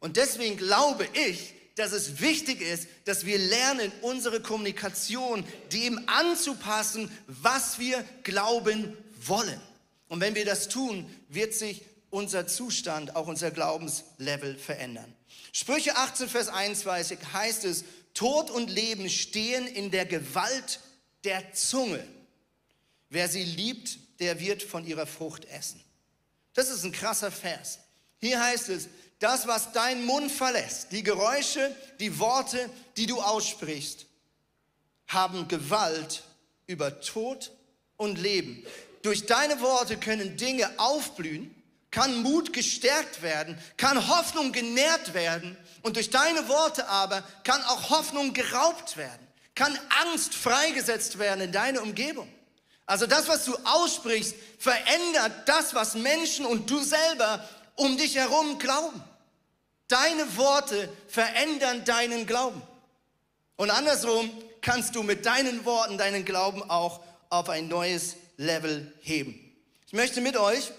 Und 0.00 0.16
deswegen 0.16 0.56
glaube 0.56 1.08
ich, 1.12 1.54
dass 1.74 1.92
es 1.92 2.20
wichtig 2.20 2.60
ist, 2.60 2.88
dass 3.04 3.24
wir 3.24 3.38
lernen, 3.38 3.92
unsere 4.02 4.40
Kommunikation 4.40 5.44
dem 5.72 6.08
anzupassen, 6.08 7.10
was 7.26 7.78
wir 7.78 8.04
glauben 8.24 8.96
wollen. 9.20 9.60
Und 10.08 10.20
wenn 10.20 10.34
wir 10.34 10.44
das 10.44 10.68
tun, 10.68 11.08
wird 11.28 11.54
sich 11.54 11.82
unser 12.10 12.46
Zustand, 12.46 13.14
auch 13.16 13.26
unser 13.26 13.50
Glaubenslevel 13.50 14.56
verändern. 14.56 15.12
Sprüche 15.52 15.96
18, 15.96 16.28
Vers 16.28 16.48
21 16.48 17.18
heißt 17.32 17.64
es, 17.64 17.84
Tod 18.14 18.50
und 18.50 18.70
Leben 18.70 19.08
stehen 19.08 19.66
in 19.66 19.90
der 19.90 20.06
Gewalt 20.06 20.80
der 21.24 21.52
Zunge. 21.52 22.04
Wer 23.10 23.28
sie 23.28 23.44
liebt, 23.44 23.98
der 24.20 24.40
wird 24.40 24.62
von 24.62 24.86
ihrer 24.86 25.06
Frucht 25.06 25.44
essen. 25.46 25.80
Das 26.54 26.70
ist 26.70 26.84
ein 26.84 26.92
krasser 26.92 27.30
Vers. 27.30 27.78
Hier 28.20 28.42
heißt 28.42 28.68
es, 28.70 28.88
das, 29.18 29.46
was 29.46 29.72
dein 29.72 30.04
Mund 30.04 30.30
verlässt, 30.30 30.92
die 30.92 31.02
Geräusche, 31.02 31.74
die 31.98 32.18
Worte, 32.18 32.70
die 32.96 33.06
du 33.06 33.20
aussprichst, 33.20 34.06
haben 35.08 35.48
Gewalt 35.48 36.22
über 36.66 37.00
Tod 37.00 37.50
und 37.96 38.18
Leben. 38.18 38.64
Durch 39.02 39.26
deine 39.26 39.60
Worte 39.60 39.96
können 39.96 40.36
Dinge 40.36 40.70
aufblühen, 40.78 41.54
kann 41.90 42.22
Mut 42.22 42.52
gestärkt 42.52 43.22
werden, 43.22 43.58
kann 43.76 44.08
Hoffnung 44.08 44.52
genährt 44.52 45.14
werden 45.14 45.56
und 45.82 45.96
durch 45.96 46.10
deine 46.10 46.46
Worte 46.48 46.86
aber 46.88 47.22
kann 47.44 47.62
auch 47.64 47.90
Hoffnung 47.90 48.34
geraubt 48.34 48.96
werden, 48.96 49.26
kann 49.54 49.76
Angst 50.02 50.34
freigesetzt 50.34 51.18
werden 51.18 51.40
in 51.40 51.52
deine 51.52 51.80
Umgebung. 51.80 52.28
Also 52.84 53.06
das, 53.06 53.28
was 53.28 53.44
du 53.44 53.54
aussprichst, 53.64 54.34
verändert 54.58 55.32
das, 55.46 55.74
was 55.74 55.94
Menschen 55.94 56.46
und 56.46 56.70
du 56.70 56.82
selber 56.82 57.46
um 57.78 57.96
dich 57.96 58.16
herum 58.16 58.58
glauben. 58.58 59.02
Deine 59.88 60.36
Worte 60.36 60.88
verändern 61.08 61.84
deinen 61.84 62.26
Glauben. 62.26 62.60
Und 63.56 63.70
andersrum 63.70 64.30
kannst 64.60 64.94
du 64.94 65.02
mit 65.02 65.24
deinen 65.24 65.64
Worten 65.64 65.96
deinen 65.96 66.24
Glauben 66.24 66.68
auch 66.68 67.00
auf 67.30 67.48
ein 67.48 67.68
neues 67.68 68.16
Level 68.36 68.92
heben. 69.00 69.34
Ich 69.86 69.92
möchte 69.94 70.20
mit 70.20 70.36
euch 70.36 70.70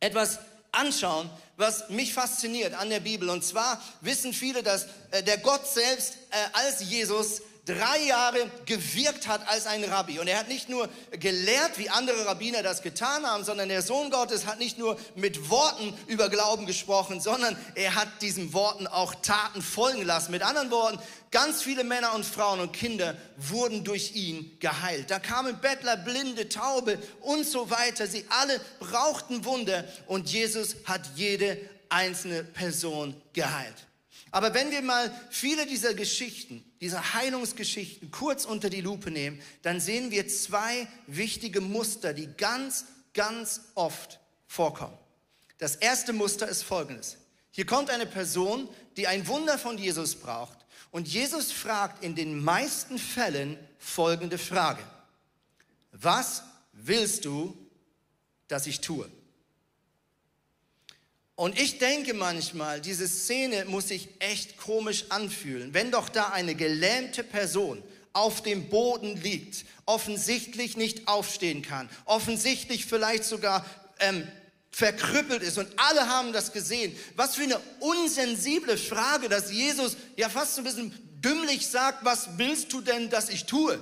etwas 0.00 0.38
anschauen, 0.72 1.30
was 1.56 1.88
mich 1.88 2.12
fasziniert 2.12 2.74
an 2.74 2.90
der 2.90 3.00
Bibel. 3.00 3.30
Und 3.30 3.44
zwar 3.44 3.82
wissen 4.00 4.32
viele, 4.32 4.62
dass 4.62 4.86
äh, 5.10 5.22
der 5.22 5.38
Gott 5.38 5.66
selbst 5.66 6.14
äh, 6.30 6.36
als 6.52 6.80
Jesus 6.80 7.42
drei 7.68 7.98
Jahre 8.06 8.50
gewirkt 8.64 9.28
hat 9.28 9.46
als 9.46 9.66
ein 9.66 9.84
Rabbi. 9.84 10.18
Und 10.18 10.26
er 10.26 10.38
hat 10.38 10.48
nicht 10.48 10.68
nur 10.68 10.88
gelehrt, 11.10 11.76
wie 11.76 11.90
andere 11.90 12.24
Rabbiner 12.24 12.62
das 12.62 12.82
getan 12.82 13.26
haben, 13.26 13.44
sondern 13.44 13.68
der 13.68 13.82
Sohn 13.82 14.10
Gottes 14.10 14.46
hat 14.46 14.58
nicht 14.58 14.78
nur 14.78 14.98
mit 15.14 15.50
Worten 15.50 15.92
über 16.06 16.30
Glauben 16.30 16.66
gesprochen, 16.66 17.20
sondern 17.20 17.56
er 17.74 17.94
hat 17.94 18.08
diesen 18.22 18.52
Worten 18.54 18.86
auch 18.86 19.14
Taten 19.16 19.60
folgen 19.60 20.02
lassen. 20.02 20.30
Mit 20.30 20.42
anderen 20.42 20.70
Worten, 20.70 20.98
ganz 21.30 21.62
viele 21.62 21.84
Männer 21.84 22.14
und 22.14 22.24
Frauen 22.24 22.60
und 22.60 22.72
Kinder 22.72 23.16
wurden 23.36 23.84
durch 23.84 24.14
ihn 24.14 24.56
geheilt. 24.60 25.10
Da 25.10 25.18
kamen 25.18 25.60
Bettler, 25.60 25.96
Blinde, 25.98 26.48
Taube 26.48 26.98
und 27.20 27.46
so 27.46 27.70
weiter. 27.70 28.06
Sie 28.06 28.24
alle 28.30 28.60
brauchten 28.80 29.44
Wunder 29.44 29.84
und 30.06 30.30
Jesus 30.30 30.76
hat 30.84 31.02
jede 31.16 31.58
einzelne 31.90 32.44
Person 32.44 33.14
geheilt. 33.32 33.87
Aber 34.30 34.54
wenn 34.54 34.70
wir 34.70 34.82
mal 34.82 35.10
viele 35.30 35.66
dieser 35.66 35.94
Geschichten, 35.94 36.64
dieser 36.80 37.14
Heilungsgeschichten 37.14 38.10
kurz 38.10 38.44
unter 38.44 38.70
die 38.70 38.80
Lupe 38.80 39.10
nehmen, 39.10 39.40
dann 39.62 39.80
sehen 39.80 40.10
wir 40.10 40.28
zwei 40.28 40.86
wichtige 41.06 41.60
Muster, 41.60 42.12
die 42.12 42.28
ganz, 42.36 42.86
ganz 43.14 43.62
oft 43.74 44.20
vorkommen. 44.46 44.96
Das 45.58 45.76
erste 45.76 46.12
Muster 46.12 46.48
ist 46.48 46.62
folgendes. 46.62 47.16
Hier 47.50 47.66
kommt 47.66 47.90
eine 47.90 48.06
Person, 48.06 48.68
die 48.96 49.06
ein 49.06 49.26
Wunder 49.26 49.58
von 49.58 49.78
Jesus 49.78 50.14
braucht. 50.14 50.58
Und 50.90 51.08
Jesus 51.08 51.52
fragt 51.52 52.04
in 52.04 52.14
den 52.14 52.42
meisten 52.42 52.98
Fällen 52.98 53.58
folgende 53.78 54.38
Frage. 54.38 54.82
Was 55.92 56.42
willst 56.72 57.24
du, 57.24 57.56
dass 58.46 58.66
ich 58.66 58.80
tue? 58.80 59.10
Und 61.38 61.56
ich 61.56 61.78
denke 61.78 62.14
manchmal, 62.14 62.80
diese 62.80 63.06
Szene 63.06 63.64
muss 63.66 63.86
sich 63.86 64.08
echt 64.18 64.56
komisch 64.56 65.04
anfühlen, 65.10 65.72
wenn 65.72 65.92
doch 65.92 66.08
da 66.08 66.30
eine 66.30 66.56
gelähmte 66.56 67.22
Person 67.22 67.80
auf 68.12 68.42
dem 68.42 68.68
Boden 68.68 69.14
liegt, 69.22 69.64
offensichtlich 69.86 70.76
nicht 70.76 71.06
aufstehen 71.06 71.62
kann, 71.62 71.88
offensichtlich 72.06 72.86
vielleicht 72.86 73.22
sogar 73.22 73.64
ähm, 74.00 74.26
verkrüppelt 74.72 75.44
ist 75.44 75.58
und 75.58 75.68
alle 75.76 76.08
haben 76.08 76.32
das 76.32 76.52
gesehen. 76.52 76.92
Was 77.14 77.36
für 77.36 77.44
eine 77.44 77.60
unsensible 77.78 78.76
Frage, 78.76 79.28
dass 79.28 79.52
Jesus 79.52 79.96
ja 80.16 80.28
fast 80.28 80.56
so 80.56 80.62
ein 80.62 80.64
bisschen 80.64 80.92
dümmlich 81.22 81.68
sagt, 81.68 82.04
was 82.04 82.30
willst 82.36 82.72
du 82.72 82.80
denn, 82.80 83.10
dass 83.10 83.28
ich 83.28 83.44
tue? 83.44 83.80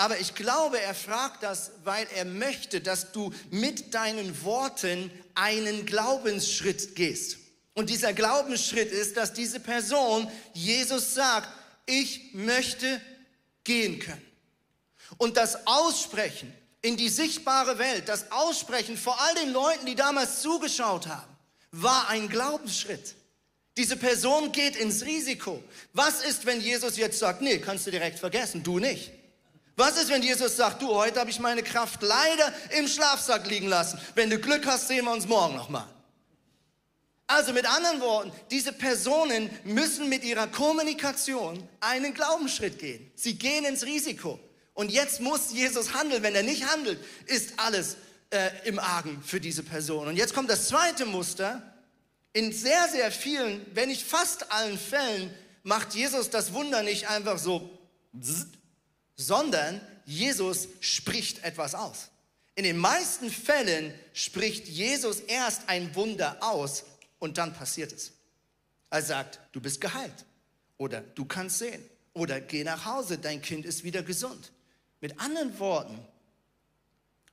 Aber 0.00 0.18
ich 0.18 0.34
glaube, 0.34 0.80
er 0.80 0.94
fragt 0.94 1.42
das, 1.42 1.72
weil 1.84 2.06
er 2.16 2.24
möchte, 2.24 2.80
dass 2.80 3.12
du 3.12 3.34
mit 3.50 3.92
deinen 3.92 4.44
Worten 4.44 5.10
einen 5.34 5.84
Glaubensschritt 5.84 6.96
gehst. 6.96 7.36
Und 7.74 7.90
dieser 7.90 8.14
Glaubensschritt 8.14 8.90
ist, 8.92 9.18
dass 9.18 9.34
diese 9.34 9.60
Person 9.60 10.26
Jesus 10.54 11.12
sagt, 11.12 11.50
ich 11.84 12.32
möchte 12.32 12.98
gehen 13.62 13.98
können. 13.98 14.26
Und 15.18 15.36
das 15.36 15.66
Aussprechen 15.66 16.50
in 16.80 16.96
die 16.96 17.10
sichtbare 17.10 17.76
Welt, 17.76 18.08
das 18.08 18.32
Aussprechen 18.32 18.96
vor 18.96 19.20
all 19.20 19.34
den 19.34 19.52
Leuten, 19.52 19.84
die 19.84 19.96
damals 19.96 20.40
zugeschaut 20.40 21.08
haben, 21.08 21.36
war 21.72 22.08
ein 22.08 22.30
Glaubensschritt. 22.30 23.16
Diese 23.76 23.98
Person 23.98 24.50
geht 24.50 24.76
ins 24.76 25.04
Risiko. 25.04 25.62
Was 25.92 26.24
ist, 26.24 26.46
wenn 26.46 26.62
Jesus 26.62 26.96
jetzt 26.96 27.18
sagt, 27.18 27.42
nee, 27.42 27.58
kannst 27.58 27.86
du 27.86 27.90
direkt 27.90 28.18
vergessen, 28.18 28.62
du 28.62 28.78
nicht. 28.78 29.19
Was 29.80 29.96
ist, 29.96 30.10
wenn 30.10 30.22
Jesus 30.22 30.56
sagt, 30.56 30.82
du, 30.82 30.94
heute 30.94 31.18
habe 31.20 31.30
ich 31.30 31.40
meine 31.40 31.62
Kraft 31.62 32.02
leider 32.02 32.52
im 32.76 32.86
Schlafsack 32.86 33.48
liegen 33.48 33.66
lassen. 33.66 33.98
Wenn 34.14 34.28
du 34.28 34.38
Glück 34.38 34.66
hast, 34.66 34.88
sehen 34.88 35.06
wir 35.06 35.12
uns 35.12 35.26
morgen 35.26 35.56
nochmal. 35.56 35.86
Also 37.26 37.54
mit 37.54 37.64
anderen 37.64 37.98
Worten, 38.02 38.30
diese 38.50 38.74
Personen 38.74 39.48
müssen 39.64 40.10
mit 40.10 40.22
ihrer 40.22 40.48
Kommunikation 40.48 41.66
einen 41.80 42.12
Glaubensschritt 42.12 42.78
gehen. 42.78 43.10
Sie 43.14 43.38
gehen 43.38 43.64
ins 43.64 43.86
Risiko. 43.86 44.38
Und 44.74 44.90
jetzt 44.90 45.22
muss 45.22 45.50
Jesus 45.50 45.94
handeln. 45.94 46.22
Wenn 46.22 46.34
er 46.34 46.42
nicht 46.42 46.70
handelt, 46.70 46.98
ist 47.24 47.54
alles 47.56 47.96
äh, 48.28 48.50
im 48.64 48.78
Argen 48.78 49.22
für 49.22 49.40
diese 49.40 49.62
Person. 49.62 50.08
Und 50.08 50.16
jetzt 50.16 50.34
kommt 50.34 50.50
das 50.50 50.68
zweite 50.68 51.06
Muster. 51.06 51.62
In 52.34 52.52
sehr, 52.52 52.86
sehr 52.88 53.10
vielen, 53.10 53.64
wenn 53.72 53.88
nicht 53.88 54.06
fast 54.06 54.52
allen 54.52 54.78
Fällen, 54.78 55.34
macht 55.62 55.94
Jesus 55.94 56.28
das 56.28 56.52
Wunder 56.52 56.82
nicht 56.82 57.08
einfach 57.08 57.38
so 57.38 57.78
sondern 59.20 59.80
Jesus 60.06 60.68
spricht 60.80 61.44
etwas 61.44 61.74
aus. 61.74 62.10
In 62.54 62.64
den 62.64 62.78
meisten 62.78 63.30
Fällen 63.30 63.94
spricht 64.12 64.66
Jesus 64.66 65.20
erst 65.20 65.68
ein 65.68 65.94
Wunder 65.94 66.38
aus 66.42 66.84
und 67.18 67.38
dann 67.38 67.52
passiert 67.52 67.92
es. 67.92 68.12
Er 68.88 69.02
sagt, 69.02 69.38
du 69.52 69.60
bist 69.60 69.80
geheilt 69.80 70.24
oder 70.78 71.00
du 71.00 71.24
kannst 71.24 71.58
sehen 71.58 71.82
oder 72.12 72.40
geh 72.40 72.64
nach 72.64 72.86
Hause, 72.86 73.18
dein 73.18 73.42
Kind 73.42 73.66
ist 73.66 73.84
wieder 73.84 74.02
gesund. 74.02 74.52
Mit 75.00 75.20
anderen 75.20 75.58
Worten, 75.58 75.98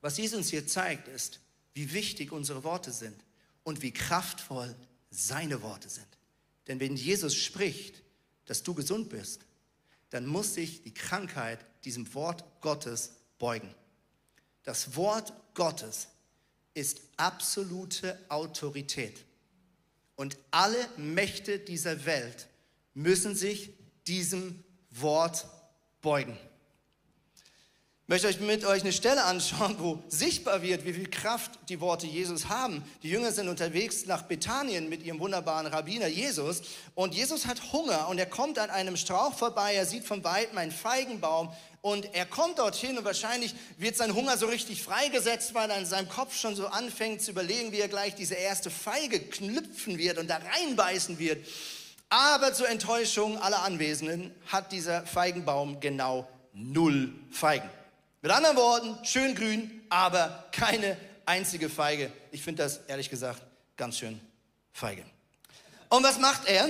was 0.00 0.18
Jesus 0.18 0.50
hier 0.50 0.66
zeigt, 0.66 1.08
ist, 1.08 1.40
wie 1.74 1.92
wichtig 1.92 2.32
unsere 2.32 2.64
Worte 2.64 2.92
sind 2.92 3.18
und 3.64 3.82
wie 3.82 3.92
kraftvoll 3.92 4.74
seine 5.10 5.62
Worte 5.62 5.88
sind. 5.88 6.06
Denn 6.66 6.80
wenn 6.80 6.96
Jesus 6.96 7.34
spricht, 7.34 8.02
dass 8.44 8.62
du 8.62 8.74
gesund 8.74 9.08
bist, 9.08 9.40
dann 10.10 10.26
muss 10.26 10.54
sich 10.54 10.82
die 10.82 10.94
Krankheit 10.94 11.64
diesem 11.84 12.12
Wort 12.14 12.44
Gottes 12.60 13.12
beugen. 13.38 13.74
Das 14.64 14.96
Wort 14.96 15.32
Gottes 15.54 16.08
ist 16.74 17.00
absolute 17.16 18.18
Autorität. 18.28 19.24
Und 20.16 20.36
alle 20.50 20.88
Mächte 20.96 21.58
dieser 21.58 22.04
Welt 22.04 22.48
müssen 22.94 23.34
sich 23.34 23.72
diesem 24.06 24.62
Wort 24.90 25.46
beugen. 26.02 26.36
Ich 28.08 28.10
möchte 28.10 28.28
euch 28.28 28.40
mit 28.40 28.64
euch 28.64 28.80
eine 28.80 28.92
Stelle 28.92 29.22
anschauen, 29.24 29.76
wo 29.80 30.02
sichtbar 30.08 30.62
wird, 30.62 30.86
wie 30.86 30.94
viel 30.94 31.10
Kraft 31.10 31.50
die 31.68 31.78
Worte 31.78 32.06
Jesus 32.06 32.48
haben. 32.48 32.82
Die 33.02 33.10
Jünger 33.10 33.32
sind 33.32 33.48
unterwegs 33.48 34.06
nach 34.06 34.22
Bethanien 34.22 34.88
mit 34.88 35.02
ihrem 35.02 35.20
wunderbaren 35.20 35.66
Rabbiner 35.66 36.06
Jesus 36.06 36.62
und 36.94 37.14
Jesus 37.14 37.44
hat 37.44 37.70
Hunger 37.70 38.08
und 38.08 38.16
er 38.16 38.24
kommt 38.24 38.58
an 38.58 38.70
einem 38.70 38.96
Strauch 38.96 39.34
vorbei, 39.34 39.74
er 39.74 39.84
sieht 39.84 40.06
von 40.06 40.24
weitem 40.24 40.56
einen 40.56 40.72
Feigenbaum 40.72 41.52
und 41.82 42.14
er 42.14 42.24
kommt 42.24 42.58
dorthin 42.60 42.96
und 42.96 43.04
wahrscheinlich 43.04 43.54
wird 43.76 43.94
sein 43.94 44.14
Hunger 44.14 44.38
so 44.38 44.46
richtig 44.46 44.82
freigesetzt, 44.82 45.52
weil 45.52 45.68
er 45.68 45.76
in 45.76 45.84
seinem 45.84 46.08
Kopf 46.08 46.34
schon 46.34 46.56
so 46.56 46.66
anfängt 46.68 47.20
zu 47.20 47.32
überlegen, 47.32 47.72
wie 47.72 47.80
er 47.80 47.88
gleich 47.88 48.14
diese 48.14 48.36
erste 48.36 48.70
Feige 48.70 49.20
knüpfen 49.20 49.98
wird 49.98 50.16
und 50.16 50.28
da 50.28 50.38
reinbeißen 50.38 51.18
wird. 51.18 51.46
Aber 52.08 52.54
zur 52.54 52.70
Enttäuschung 52.70 53.36
aller 53.36 53.64
Anwesenden 53.64 54.34
hat 54.46 54.72
dieser 54.72 55.04
Feigenbaum 55.04 55.78
genau 55.80 56.26
null 56.54 57.12
Feigen. 57.30 57.68
Mit 58.20 58.30
anderen 58.30 58.56
Worten, 58.56 59.04
schön 59.04 59.34
grün, 59.34 59.82
aber 59.88 60.48
keine 60.52 60.96
einzige 61.24 61.68
Feige. 61.68 62.12
Ich 62.32 62.42
finde 62.42 62.62
das 62.64 62.78
ehrlich 62.88 63.10
gesagt 63.10 63.42
ganz 63.76 63.98
schön 63.98 64.20
feige. 64.72 65.04
Und 65.88 66.02
was 66.02 66.18
macht 66.18 66.46
er? 66.46 66.68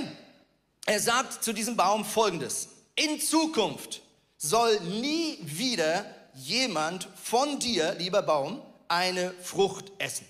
er 0.89 1.01
sagt 1.01 1.45
zu 1.45 1.53
diesem 1.53 1.77
Baum 1.77 2.03
folgendes. 2.03 2.69
In 2.95 3.21
Zukunft 3.21 4.01
soll 4.39 4.81
nie 4.81 5.39
wieder 5.43 6.07
jemand 6.33 7.09
von 7.23 7.59
dir, 7.59 7.95
lieber 7.99 8.23
Baum, 8.23 8.63
eine 8.89 9.33
Frucht 9.43 9.93
essen. 9.99 10.27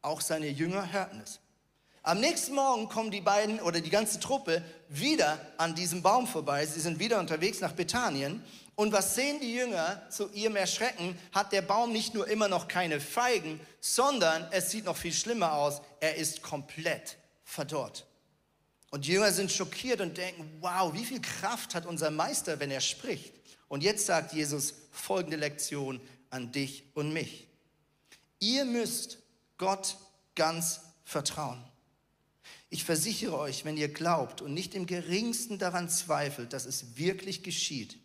Auch 0.00 0.20
seine 0.20 0.46
Jünger 0.48 0.92
hörten 0.92 1.20
es. 1.20 1.40
Am 2.04 2.20
nächsten 2.20 2.54
Morgen 2.54 2.88
kommen 2.88 3.10
die 3.10 3.20
beiden 3.20 3.58
oder 3.60 3.80
die 3.80 3.90
ganze 3.90 4.20
Truppe 4.20 4.62
wieder 4.88 5.38
an 5.56 5.74
diesem 5.74 6.00
Baum 6.00 6.28
vorbei. 6.28 6.64
Sie 6.64 6.80
sind 6.80 7.00
wieder 7.00 7.18
unterwegs 7.18 7.60
nach 7.60 7.72
Bethanien. 7.72 8.42
Und 8.74 8.92
was 8.92 9.14
sehen 9.14 9.38
die 9.40 9.54
Jünger 9.54 10.02
zu 10.10 10.30
ihrem 10.32 10.56
Erschrecken? 10.56 11.18
Hat 11.32 11.52
der 11.52 11.62
Baum 11.62 11.92
nicht 11.92 12.14
nur 12.14 12.26
immer 12.26 12.48
noch 12.48 12.68
keine 12.68 13.00
Feigen, 13.00 13.60
sondern 13.80 14.48
es 14.50 14.70
sieht 14.70 14.86
noch 14.86 14.96
viel 14.96 15.12
schlimmer 15.12 15.52
aus. 15.52 15.82
Er 16.00 16.16
ist 16.16 16.42
komplett 16.42 17.18
verdorrt. 17.44 18.06
Und 18.90 19.06
die 19.06 19.12
Jünger 19.12 19.32
sind 19.32 19.50
schockiert 19.50 20.00
und 20.00 20.16
denken, 20.16 20.50
wow, 20.60 20.92
wie 20.94 21.04
viel 21.04 21.20
Kraft 21.20 21.74
hat 21.74 21.86
unser 21.86 22.10
Meister, 22.10 22.60
wenn 22.60 22.70
er 22.70 22.80
spricht. 22.80 23.32
Und 23.68 23.82
jetzt 23.82 24.06
sagt 24.06 24.32
Jesus 24.32 24.74
folgende 24.90 25.36
Lektion 25.36 26.00
an 26.30 26.52
dich 26.52 26.84
und 26.94 27.12
mich. 27.12 27.48
Ihr 28.38 28.64
müsst 28.64 29.18
Gott 29.56 29.96
ganz 30.34 30.80
vertrauen. 31.04 31.62
Ich 32.68 32.84
versichere 32.84 33.38
euch, 33.38 33.64
wenn 33.64 33.76
ihr 33.76 33.92
glaubt 33.92 34.40
und 34.40 34.54
nicht 34.54 34.74
im 34.74 34.86
geringsten 34.86 35.58
daran 35.58 35.88
zweifelt, 35.88 36.52
dass 36.52 36.66
es 36.66 36.96
wirklich 36.96 37.42
geschieht, 37.42 37.98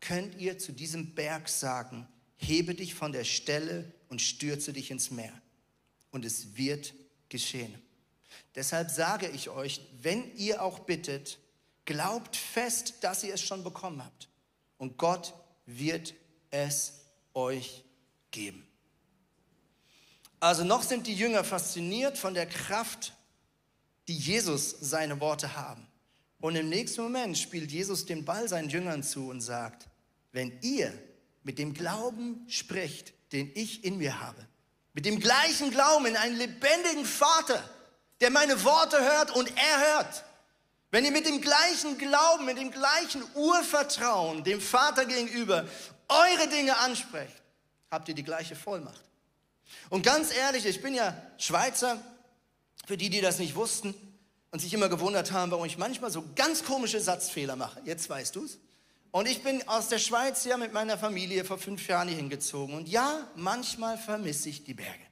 könnt 0.00 0.36
ihr 0.36 0.58
zu 0.58 0.72
diesem 0.72 1.14
Berg 1.14 1.48
sagen, 1.48 2.08
hebe 2.36 2.74
dich 2.74 2.94
von 2.94 3.12
der 3.12 3.24
Stelle 3.24 3.92
und 4.08 4.20
stürze 4.20 4.72
dich 4.72 4.90
ins 4.90 5.10
Meer. 5.10 5.32
Und 6.10 6.24
es 6.24 6.56
wird 6.56 6.94
geschehen. 7.28 7.80
Deshalb 8.54 8.90
sage 8.90 9.28
ich 9.28 9.48
euch, 9.48 9.80
wenn 10.00 10.34
ihr 10.36 10.62
auch 10.62 10.80
bittet, 10.80 11.38
glaubt 11.84 12.36
fest, 12.36 12.94
dass 13.02 13.22
ihr 13.22 13.34
es 13.34 13.42
schon 13.42 13.62
bekommen 13.62 14.04
habt. 14.04 14.28
Und 14.78 14.96
Gott 14.96 15.34
wird 15.66 16.14
es 16.50 17.00
euch 17.34 17.84
geben. 18.30 18.66
Also 20.40 20.64
noch 20.64 20.82
sind 20.82 21.06
die 21.06 21.14
Jünger 21.14 21.44
fasziniert 21.44 22.16
von 22.16 22.32
der 22.34 22.46
Kraft, 22.46 23.12
die 24.08 24.16
Jesus 24.16 24.70
seine 24.80 25.20
Worte 25.20 25.54
haben. 25.54 25.86
Und 26.40 26.56
im 26.56 26.70
nächsten 26.70 27.02
Moment 27.02 27.36
spielt 27.36 27.70
Jesus 27.70 28.06
den 28.06 28.24
Ball 28.24 28.48
seinen 28.48 28.70
Jüngern 28.70 29.02
zu 29.02 29.28
und 29.28 29.42
sagt, 29.42 29.89
wenn 30.32 30.58
ihr 30.62 30.92
mit 31.42 31.58
dem 31.58 31.74
Glauben 31.74 32.44
spricht, 32.48 33.14
den 33.32 33.50
ich 33.54 33.84
in 33.84 33.98
mir 33.98 34.20
habe, 34.20 34.46
mit 34.92 35.06
dem 35.06 35.20
gleichen 35.20 35.70
Glauben 35.70 36.06
in 36.06 36.16
einen 36.16 36.36
lebendigen 36.36 37.04
Vater, 37.04 37.62
der 38.20 38.30
meine 38.30 38.62
Worte 38.64 38.98
hört 39.00 39.30
und 39.34 39.48
er 39.56 39.94
hört, 39.94 40.24
wenn 40.90 41.04
ihr 41.04 41.12
mit 41.12 41.26
dem 41.26 41.40
gleichen 41.40 41.98
Glauben, 41.98 42.44
mit 42.44 42.58
dem 42.58 42.70
gleichen 42.70 43.22
Urvertrauen 43.34 44.42
dem 44.42 44.60
Vater 44.60 45.06
gegenüber 45.06 45.66
eure 46.08 46.48
Dinge 46.48 46.76
ansprecht, 46.78 47.42
habt 47.90 48.08
ihr 48.08 48.14
die 48.14 48.24
gleiche 48.24 48.56
Vollmacht. 48.56 49.02
Und 49.88 50.02
ganz 50.02 50.34
ehrlich, 50.34 50.66
ich 50.66 50.82
bin 50.82 50.94
ja 50.94 51.16
Schweizer, 51.38 52.02
für 52.86 52.96
die, 52.96 53.08
die 53.08 53.20
das 53.20 53.38
nicht 53.38 53.54
wussten 53.54 53.94
und 54.50 54.58
sich 54.58 54.74
immer 54.74 54.88
gewundert 54.88 55.30
haben, 55.30 55.52
warum 55.52 55.64
ich 55.64 55.78
manchmal 55.78 56.10
so 56.10 56.24
ganz 56.34 56.64
komische 56.64 57.00
Satzfehler 57.00 57.54
mache. 57.54 57.80
Jetzt 57.84 58.10
weißt 58.10 58.34
du 58.34 58.44
es. 58.44 58.58
Und 59.12 59.26
ich 59.26 59.42
bin 59.42 59.66
aus 59.66 59.88
der 59.88 59.98
Schweiz 59.98 60.44
ja 60.44 60.56
mit 60.56 60.72
meiner 60.72 60.96
Familie 60.96 61.44
vor 61.44 61.58
fünf 61.58 61.86
Jahren 61.88 62.08
hier 62.08 62.16
hingezogen. 62.16 62.74
Und 62.76 62.88
ja, 62.88 63.28
manchmal 63.34 63.98
vermisse 63.98 64.48
ich 64.48 64.64
die 64.64 64.74
Berge. 64.74 65.10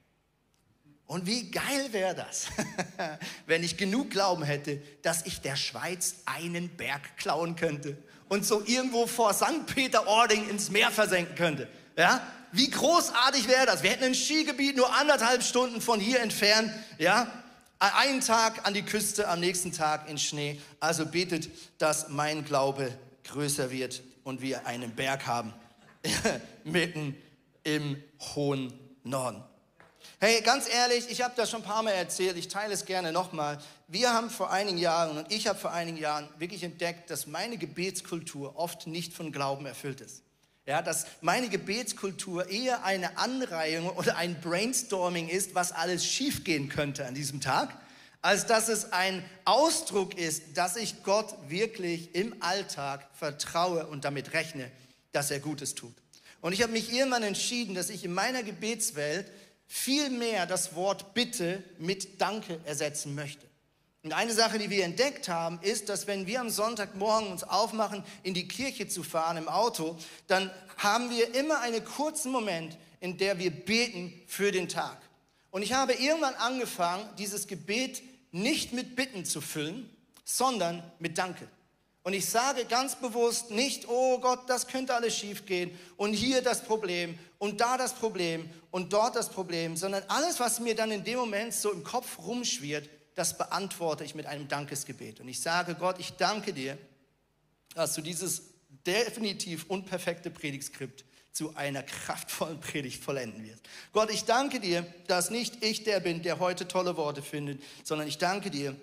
Und 1.06 1.26
wie 1.26 1.50
geil 1.50 1.88
wäre 1.92 2.14
das, 2.14 2.48
wenn 3.46 3.64
ich 3.64 3.76
genug 3.76 4.10
Glauben 4.10 4.42
hätte, 4.42 4.80
dass 5.02 5.24
ich 5.26 5.40
der 5.40 5.56
Schweiz 5.56 6.16
einen 6.26 6.68
Berg 6.68 7.16
klauen 7.16 7.56
könnte 7.56 7.96
und 8.28 8.44
so 8.44 8.62
irgendwo 8.64 9.06
vor 9.06 9.32
St. 9.32 9.66
Peter-Ording 9.74 10.48
ins 10.50 10.70
Meer 10.70 10.90
versenken 10.90 11.34
könnte. 11.34 11.66
Ja? 11.96 12.20
Wie 12.52 12.70
großartig 12.70 13.48
wäre 13.48 13.66
das? 13.66 13.82
Wir 13.82 13.90
hätten 13.90 14.04
ein 14.04 14.14
Skigebiet 14.14 14.76
nur 14.76 14.94
anderthalb 14.94 15.42
Stunden 15.42 15.80
von 15.80 15.98
hier 15.98 16.20
entfernt. 16.20 16.70
Ja? 16.98 17.30
Einen 17.78 18.20
Tag 18.20 18.66
an 18.66 18.74
die 18.74 18.82
Küste, 18.82 19.28
am 19.28 19.40
nächsten 19.40 19.72
Tag 19.72 20.08
in 20.10 20.18
Schnee. 20.18 20.60
Also 20.78 21.06
betet, 21.06 21.48
dass 21.78 22.10
mein 22.10 22.44
Glaube 22.44 22.92
größer 23.24 23.70
wird 23.70 24.02
und 24.24 24.42
wir 24.42 24.66
einen 24.66 24.94
Berg 24.94 25.26
haben 25.26 25.52
mitten 26.64 27.16
im 27.64 28.02
hohen 28.34 28.72
Norden. 29.04 29.42
Hey, 30.20 30.40
ganz 30.40 30.68
ehrlich, 30.68 31.10
ich 31.10 31.22
habe 31.22 31.34
das 31.36 31.50
schon 31.50 31.60
ein 31.60 31.66
paar 31.66 31.82
Mal 31.82 31.92
erzählt, 31.92 32.36
ich 32.36 32.48
teile 32.48 32.74
es 32.74 32.86
gerne 32.86 33.12
nochmal. 33.12 33.58
Wir 33.86 34.12
haben 34.12 34.30
vor 34.30 34.50
einigen 34.50 34.78
Jahren 34.78 35.16
und 35.16 35.32
ich 35.32 35.46
habe 35.46 35.58
vor 35.58 35.72
einigen 35.72 35.96
Jahren 35.96 36.28
wirklich 36.38 36.64
entdeckt, 36.64 37.10
dass 37.10 37.26
meine 37.26 37.56
Gebetskultur 37.56 38.56
oft 38.56 38.86
nicht 38.86 39.12
von 39.12 39.30
Glauben 39.30 39.64
erfüllt 39.64 40.00
ist. 40.00 40.22
Ja, 40.66 40.82
dass 40.82 41.06
meine 41.20 41.48
Gebetskultur 41.48 42.50
eher 42.50 42.84
eine 42.84 43.16
Anreihung 43.16 43.88
oder 43.90 44.16
ein 44.16 44.40
Brainstorming 44.40 45.28
ist, 45.28 45.54
was 45.54 45.72
alles 45.72 46.04
schiefgehen 46.04 46.68
könnte 46.68 47.06
an 47.06 47.14
diesem 47.14 47.40
Tag, 47.40 47.74
als 48.22 48.46
dass 48.46 48.68
es 48.68 48.92
ein 48.92 49.24
Ausdruck 49.44 50.18
ist, 50.18 50.56
dass 50.56 50.76
ich 50.76 51.02
Gott 51.02 51.34
wirklich 51.48 52.14
im 52.14 52.42
Alltag 52.42 53.08
vertraue 53.14 53.86
und 53.86 54.04
damit 54.04 54.32
rechne, 54.32 54.70
dass 55.12 55.30
er 55.30 55.40
Gutes 55.40 55.74
tut. 55.74 55.94
Und 56.40 56.52
ich 56.52 56.62
habe 56.62 56.72
mich 56.72 56.92
irgendwann 56.92 57.22
entschieden, 57.22 57.74
dass 57.74 57.90
ich 57.90 58.04
in 58.04 58.14
meiner 58.14 58.42
Gebetswelt 58.42 59.30
viel 59.66 60.10
mehr 60.10 60.46
das 60.46 60.74
Wort 60.74 61.14
Bitte 61.14 61.62
mit 61.78 62.20
Danke 62.20 62.60
ersetzen 62.64 63.14
möchte. 63.14 63.46
Und 64.02 64.12
eine 64.12 64.32
Sache, 64.32 64.58
die 64.58 64.70
wir 64.70 64.84
entdeckt 64.84 65.28
haben, 65.28 65.58
ist, 65.60 65.88
dass 65.88 66.06
wenn 66.06 66.26
wir 66.26 66.40
am 66.40 66.50
Sonntagmorgen 66.50 67.30
uns 67.30 67.42
aufmachen, 67.42 68.04
in 68.22 68.32
die 68.32 68.48
Kirche 68.48 68.88
zu 68.88 69.02
fahren 69.02 69.36
im 69.36 69.48
Auto, 69.48 69.98
dann 70.28 70.50
haben 70.76 71.10
wir 71.10 71.34
immer 71.34 71.60
einen 71.60 71.84
kurzen 71.84 72.30
Moment, 72.30 72.78
in 73.00 73.18
der 73.18 73.38
wir 73.38 73.50
beten 73.50 74.12
für 74.26 74.52
den 74.52 74.68
Tag. 74.68 74.98
Und 75.50 75.62
ich 75.62 75.72
habe 75.72 75.94
irgendwann 75.94 76.34
angefangen, 76.34 77.08
dieses 77.16 77.46
Gebet 77.46 78.02
nicht 78.32 78.72
mit 78.72 78.96
Bitten 78.96 79.24
zu 79.24 79.40
füllen, 79.40 79.88
sondern 80.24 80.82
mit 80.98 81.16
Danke. 81.18 81.48
Und 82.02 82.12
ich 82.14 82.26
sage 82.26 82.64
ganz 82.64 82.96
bewusst 82.96 83.50
nicht, 83.50 83.88
oh 83.88 84.18
Gott, 84.18 84.48
das 84.48 84.66
könnte 84.66 84.94
alles 84.94 85.16
schiefgehen 85.16 85.78
und 85.96 86.12
hier 86.12 86.42
das 86.42 86.62
Problem 86.62 87.18
und 87.38 87.60
da 87.60 87.76
das 87.76 87.92
Problem 87.92 88.48
und 88.70 88.92
dort 88.92 89.16
das 89.16 89.28
Problem, 89.28 89.76
sondern 89.76 90.02
alles, 90.08 90.40
was 90.40 90.60
mir 90.60 90.74
dann 90.74 90.90
in 90.90 91.04
dem 91.04 91.18
Moment 91.18 91.52
so 91.52 91.72
im 91.72 91.84
Kopf 91.84 92.18
rumschwirrt, 92.18 92.88
das 93.14 93.36
beantworte 93.36 94.04
ich 94.04 94.14
mit 94.14 94.26
einem 94.26 94.48
Dankesgebet. 94.48 95.20
Und 95.20 95.28
ich 95.28 95.40
sage, 95.40 95.74
Gott, 95.74 95.98
ich 95.98 96.12
danke 96.12 96.52
dir, 96.52 96.78
dass 97.74 97.94
du 97.94 98.00
dieses 98.00 98.42
definitiv 98.86 99.66
unperfekte 99.68 100.30
Predigtskript 100.30 101.04
zu 101.38 101.54
einer 101.54 101.84
kraftvollen 101.84 102.58
Predigt 102.58 103.00
vollenden 103.00 103.44
wirst. 103.44 103.60
Gott, 103.92 104.10
ich 104.10 104.24
danke 104.24 104.58
dir, 104.58 104.84
dass 105.06 105.30
nicht 105.30 105.62
ich 105.62 105.84
der 105.84 106.00
bin, 106.00 106.20
der 106.20 106.40
heute 106.40 106.66
tolle 106.66 106.96
Worte 106.96 107.22
findet, 107.22 107.62
sondern 107.84 108.08
ich 108.08 108.18
danke 108.18 108.50
dir, 108.50 108.74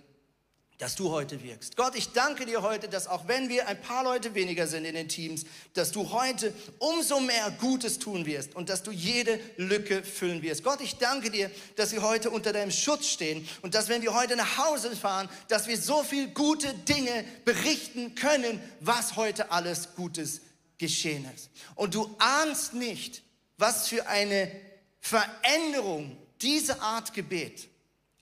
dass 0.77 0.95
du 0.95 1.11
heute 1.11 1.43
wirkst. 1.43 1.75
Gott, 1.75 1.95
ich 1.97 2.13
danke 2.13 2.45
dir 2.45 2.61
heute, 2.61 2.87
dass 2.87 3.07
auch 3.07 3.27
wenn 3.27 3.49
wir 3.49 3.67
ein 3.67 3.81
paar 3.81 4.05
Leute 4.05 4.35
weniger 4.35 4.67
sind 4.67 4.85
in 4.85 4.95
den 4.95 5.09
Teams, 5.09 5.43
dass 5.73 5.91
du 5.91 6.11
heute 6.11 6.53
umso 6.79 7.19
mehr 7.19 7.51
Gutes 7.59 7.99
tun 7.99 8.25
wirst 8.25 8.55
und 8.55 8.69
dass 8.69 8.83
du 8.83 8.91
jede 8.91 9.37
Lücke 9.57 10.01
füllen 10.01 10.41
wirst. 10.41 10.63
Gott, 10.63 10.79
ich 10.79 10.95
danke 10.95 11.31
dir, 11.31 11.51
dass 11.75 11.91
wir 11.91 12.03
heute 12.03 12.29
unter 12.29 12.53
deinem 12.53 12.71
Schutz 12.71 13.07
stehen 13.07 13.45
und 13.63 13.75
dass 13.75 13.89
wenn 13.89 14.01
wir 14.01 14.13
heute 14.13 14.37
nach 14.37 14.57
Hause 14.59 14.95
fahren, 14.95 15.27
dass 15.49 15.67
wir 15.67 15.77
so 15.77 16.03
viel 16.03 16.29
gute 16.29 16.73
Dinge 16.73 17.25
berichten 17.43 18.15
können, 18.15 18.61
was 18.79 19.17
heute 19.17 19.51
alles 19.51 19.89
Gutes 19.95 20.39
geschehen 20.77 21.29
ist. 21.33 21.49
Und 21.75 21.95
du 21.95 22.15
ahnst 22.19 22.73
nicht, 22.73 23.23
was 23.57 23.87
für 23.87 24.07
eine 24.07 24.51
Veränderung 24.99 26.17
diese 26.41 26.81
Art 26.81 27.13
Gebet 27.13 27.67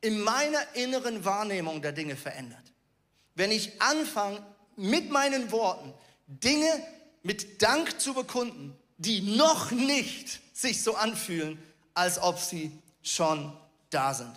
in 0.02 0.20
meiner 0.20 0.76
inneren 0.76 1.24
Wahrnehmung 1.26 1.82
der 1.82 1.94
Dinge 1.94 2.16
verändert. 2.16 2.60
Wenn 3.36 3.52
ich 3.52 3.82
anfange, 3.82 4.46
mit 4.76 5.10
meinen 5.10 5.52
Worten 5.52 5.94
Dinge 6.28 6.68
mit 7.22 7.62
Dank 7.62 8.00
zu 8.00 8.14
bekunden, 8.14 8.76
die 8.98 9.22
noch 9.22 9.72
nicht 9.72 10.40
sich 10.54 10.82
so 10.82 10.96
anfühlen, 10.96 11.62
als 11.94 12.20
ob 12.20 12.40
sie 12.40 12.72
schon 13.02 13.56
da 13.90 14.14
sind. 14.14 14.34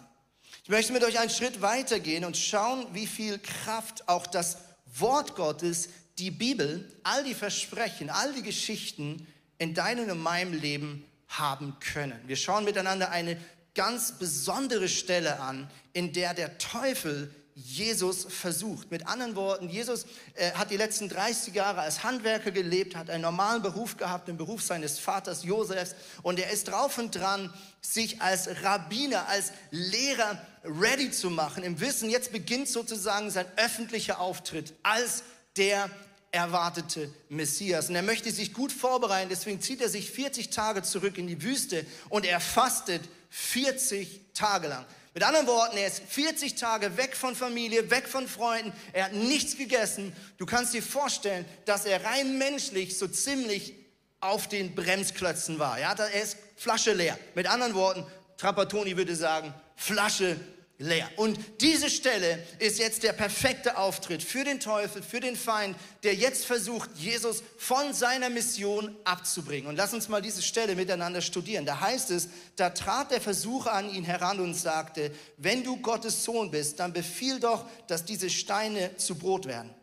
Ich 0.62 0.68
möchte 0.68 0.92
mit 0.92 1.04
euch 1.04 1.18
einen 1.18 1.30
Schritt 1.30 1.62
weitergehen 1.62 2.24
und 2.24 2.36
schauen, 2.36 2.86
wie 2.92 3.06
viel 3.06 3.38
Kraft 3.38 4.08
auch 4.08 4.26
das 4.26 4.58
Wort 4.86 5.36
Gottes, 5.36 5.88
die 6.18 6.30
Bibel, 6.30 6.90
all 7.02 7.24
die 7.24 7.34
Versprechen, 7.34 8.10
all 8.10 8.32
die 8.32 8.42
Geschichten 8.42 9.26
in 9.58 9.74
deinem 9.74 10.10
und 10.10 10.22
meinem 10.22 10.52
Leben 10.52 11.04
haben 11.28 11.76
können. 11.80 12.18
Wir 12.26 12.36
schauen 12.36 12.64
miteinander 12.64 13.10
eine 13.10 13.36
ganz 13.74 14.12
besondere 14.12 14.88
Stelle 14.88 15.40
an, 15.40 15.70
in 15.92 16.12
der 16.12 16.34
der 16.34 16.58
Teufel 16.58 17.34
Jesus 17.58 18.26
versucht. 18.28 18.90
Mit 18.90 19.06
anderen 19.06 19.34
Worten, 19.34 19.70
Jesus 19.70 20.04
äh, 20.34 20.52
hat 20.52 20.70
die 20.70 20.76
letzten 20.76 21.08
30 21.08 21.54
Jahre 21.54 21.80
als 21.80 22.04
Handwerker 22.04 22.50
gelebt, 22.50 22.94
hat 22.94 23.08
einen 23.08 23.22
normalen 23.22 23.62
Beruf 23.62 23.96
gehabt, 23.96 24.28
den 24.28 24.36
Beruf 24.36 24.62
seines 24.62 24.98
Vaters 24.98 25.42
Josefs 25.42 25.94
und 26.22 26.38
er 26.38 26.50
ist 26.50 26.68
drauf 26.68 26.98
und 26.98 27.14
dran, 27.14 27.52
sich 27.80 28.20
als 28.20 28.62
Rabbiner, 28.62 29.26
als 29.28 29.52
Lehrer 29.70 30.38
ready 30.64 31.10
zu 31.10 31.30
machen, 31.30 31.64
im 31.64 31.80
Wissen, 31.80 32.10
jetzt 32.10 32.30
beginnt 32.30 32.68
sozusagen 32.68 33.30
sein 33.30 33.46
öffentlicher 33.56 34.20
Auftritt 34.20 34.74
als 34.82 35.22
der 35.56 35.88
erwartete 36.36 37.12
Messias. 37.28 37.88
Und 37.88 37.96
er 37.96 38.02
möchte 38.02 38.30
sich 38.30 38.52
gut 38.52 38.72
vorbereiten, 38.72 39.28
deswegen 39.28 39.60
zieht 39.60 39.80
er 39.80 39.88
sich 39.88 40.10
40 40.10 40.50
Tage 40.50 40.82
zurück 40.82 41.18
in 41.18 41.26
die 41.26 41.42
Wüste 41.42 41.84
und 42.08 42.24
er 42.24 42.40
fastet 42.40 43.02
40 43.30 44.20
Tage 44.34 44.68
lang. 44.68 44.84
Mit 45.14 45.22
anderen 45.22 45.46
Worten, 45.46 45.78
er 45.78 45.86
ist 45.86 46.02
40 46.06 46.56
Tage 46.56 46.96
weg 46.98 47.16
von 47.16 47.34
Familie, 47.34 47.90
weg 47.90 48.06
von 48.06 48.28
Freunden, 48.28 48.72
er 48.92 49.06
hat 49.06 49.14
nichts 49.14 49.56
gegessen. 49.56 50.12
Du 50.36 50.44
kannst 50.44 50.74
dir 50.74 50.82
vorstellen, 50.82 51.46
dass 51.64 51.86
er 51.86 52.04
rein 52.04 52.36
menschlich 52.36 52.98
so 52.98 53.08
ziemlich 53.08 53.74
auf 54.20 54.48
den 54.48 54.74
Bremsklötzen 54.74 55.58
war. 55.58 55.80
Ja, 55.80 55.94
er 55.94 56.22
ist 56.22 56.36
Flasche 56.56 56.92
leer. 56.92 57.18
Mit 57.34 57.46
anderen 57.46 57.74
Worten, 57.74 58.06
Trapattoni 58.36 58.96
würde 58.96 59.16
sagen, 59.16 59.54
Flasche 59.76 60.36
leer. 60.78 61.08
Und 61.16 61.38
diese 61.60 61.88
Stelle 61.88 62.42
ist 62.58 62.78
jetzt 62.78 63.02
der 63.02 63.12
perfekte 63.12 63.78
Auftritt 63.78 64.22
für 64.22 64.44
den 64.44 64.60
Teufel, 64.60 65.02
für 65.02 65.20
den 65.20 65.36
Feind, 65.36 65.76
der 66.02 66.14
jetzt 66.14 66.44
versucht, 66.44 66.90
Jesus 66.96 67.42
von 67.56 67.94
seiner 67.94 68.28
Mission 68.28 68.94
abzubringen. 69.04 69.68
Und 69.68 69.76
lass 69.76 69.94
uns 69.94 70.08
mal 70.08 70.20
diese 70.20 70.42
Stelle 70.42 70.74
miteinander 70.74 71.22
studieren. 71.22 71.64
Da 71.64 71.80
heißt 71.80 72.10
es, 72.10 72.28
da 72.56 72.70
trat 72.70 73.10
der 73.10 73.20
Versucher 73.20 73.72
an 73.72 73.88
ihn 73.88 74.04
heran 74.04 74.40
und 74.40 74.54
sagte, 74.54 75.12
wenn 75.38 75.64
du 75.64 75.78
Gottes 75.78 76.24
Sohn 76.24 76.50
bist, 76.50 76.78
dann 76.78 76.92
befiehl 76.92 77.40
doch, 77.40 77.64
dass 77.86 78.04
diese 78.04 78.28
Steine 78.28 78.96
zu 78.96 79.14
Brot 79.14 79.46
werden. 79.46 79.74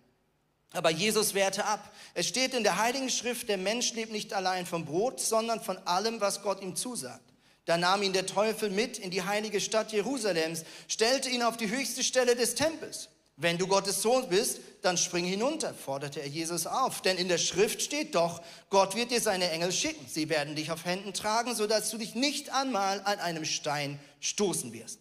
Aber 0.74 0.90
Jesus 0.90 1.34
wehrte 1.34 1.66
ab. 1.66 1.94
Es 2.16 2.28
steht 2.28 2.54
in 2.54 2.64
der 2.64 2.78
Heiligen 2.78 3.10
Schrift, 3.10 3.48
der 3.48 3.58
Mensch 3.58 3.94
lebt 3.94 4.12
nicht 4.12 4.34
allein 4.34 4.66
vom 4.66 4.86
Brot, 4.86 5.20
sondern 5.20 5.62
von 5.62 5.78
allem, 5.86 6.20
was 6.20 6.42
Gott 6.42 6.62
ihm 6.62 6.76
zusagt. 6.76 7.33
Da 7.66 7.78
nahm 7.78 8.04
ihn 8.04 8.14
der 8.14 8.26
Teufel 8.26 8.70
mit 8.70 8.98
in 8.98 9.10
die 9.10 9.24
heilige 9.24 9.62
Stadt 9.62 9.92
Jerusalems, 9.92 10.64
stellte 10.88 11.30
ihn 11.30 11.44
auf 11.44 11.58
die 11.58 11.70
höchste 11.70 12.04
Stelle 12.04 12.36
des 12.36 12.56
Tempels. 12.56 13.10
Wenn 13.36 13.58
du 13.58 13.68
Gottes 13.68 14.02
Sohn 14.02 14.30
bist, 14.30 14.60
dann 14.84 14.98
spring 14.98 15.26
hinunter, 15.26 15.74
forderte 15.74 16.20
er 16.20 16.28
Jesus 16.28 16.68
auf. 16.68 17.02
Denn 17.02 17.18
in 17.18 17.30
der 17.30 17.40
Schrift 17.40 17.82
steht 17.82 18.14
doch, 18.14 18.44
Gott 18.70 18.96
wird 18.96 19.12
dir 19.12 19.22
seine 19.22 19.50
Engel 19.50 19.72
schicken. 19.72 20.06
Sie 20.08 20.30
werden 20.30 20.56
dich 20.56 20.72
auf 20.72 20.86
Händen 20.86 21.14
tragen, 21.14 21.56
sodass 21.56 21.90
du 21.90 21.98
dich 21.98 22.16
nicht 22.16 22.52
einmal 22.52 23.02
an 23.02 23.20
einem 23.20 23.46
Stein 23.46 24.00
stoßen 24.20 24.72
wirst. 24.74 25.00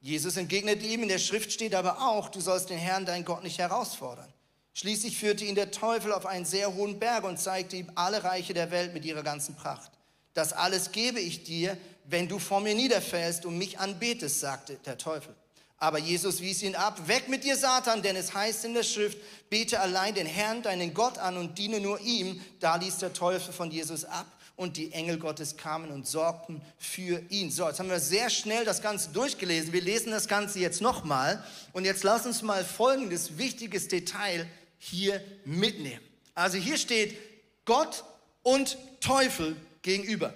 Jesus 0.00 0.36
entgegnete 0.36 0.86
ihm, 0.86 1.02
in 1.02 1.08
der 1.08 1.18
Schrift 1.18 1.52
steht 1.52 1.74
aber 1.74 2.00
auch, 2.00 2.28
du 2.28 2.40
sollst 2.40 2.70
den 2.70 2.78
Herrn, 2.78 3.04
dein 3.04 3.24
Gott, 3.24 3.42
nicht 3.42 3.58
herausfordern. 3.58 4.32
Schließlich 4.72 5.18
führte 5.18 5.44
ihn 5.44 5.54
der 5.56 5.72
Teufel 5.72 6.12
auf 6.12 6.26
einen 6.26 6.44
sehr 6.44 6.74
hohen 6.74 6.98
Berg 6.98 7.24
und 7.24 7.38
zeigte 7.38 7.76
ihm 7.76 7.90
alle 7.96 8.22
Reiche 8.22 8.54
der 8.54 8.70
Welt 8.70 8.94
mit 8.94 9.04
ihrer 9.04 9.22
ganzen 9.22 9.56
Pracht. 9.56 9.90
Das 10.36 10.52
alles 10.52 10.92
gebe 10.92 11.18
ich 11.18 11.44
dir, 11.44 11.78
wenn 12.04 12.28
du 12.28 12.38
vor 12.38 12.60
mir 12.60 12.74
niederfällst 12.74 13.46
und 13.46 13.56
mich 13.56 13.78
anbetest, 13.78 14.40
sagte 14.40 14.76
der 14.84 14.98
Teufel. 14.98 15.34
Aber 15.78 15.98
Jesus 15.98 16.42
wies 16.42 16.62
ihn 16.62 16.74
ab, 16.74 17.08
weg 17.08 17.30
mit 17.30 17.42
dir, 17.42 17.56
Satan, 17.56 18.02
denn 18.02 18.16
es 18.16 18.34
heißt 18.34 18.66
in 18.66 18.74
der 18.74 18.82
Schrift, 18.82 19.16
bete 19.48 19.80
allein 19.80 20.14
den 20.14 20.26
Herrn, 20.26 20.62
deinen 20.62 20.92
Gott 20.92 21.16
an 21.16 21.38
und 21.38 21.56
diene 21.56 21.80
nur 21.80 21.98
ihm. 22.00 22.38
Da 22.60 22.76
ließ 22.76 22.98
der 22.98 23.14
Teufel 23.14 23.50
von 23.54 23.70
Jesus 23.70 24.04
ab 24.04 24.26
und 24.56 24.76
die 24.76 24.92
Engel 24.92 25.18
Gottes 25.18 25.56
kamen 25.56 25.90
und 25.90 26.06
sorgten 26.06 26.60
für 26.76 27.22
ihn. 27.30 27.50
So, 27.50 27.66
jetzt 27.66 27.80
haben 27.80 27.88
wir 27.88 28.00
sehr 28.00 28.28
schnell 28.28 28.66
das 28.66 28.82
Ganze 28.82 29.10
durchgelesen. 29.12 29.72
Wir 29.72 29.80
lesen 29.80 30.10
das 30.10 30.28
Ganze 30.28 30.58
jetzt 30.58 30.82
nochmal 30.82 31.42
und 31.72 31.86
jetzt 31.86 32.04
lass 32.04 32.26
uns 32.26 32.42
mal 32.42 32.62
folgendes 32.62 33.38
wichtiges 33.38 33.88
Detail 33.88 34.46
hier 34.78 35.24
mitnehmen. 35.46 36.04
Also 36.34 36.58
hier 36.58 36.76
steht 36.76 37.16
Gott 37.64 38.04
und 38.42 38.76
Teufel 39.00 39.56
gegenüber. 39.86 40.34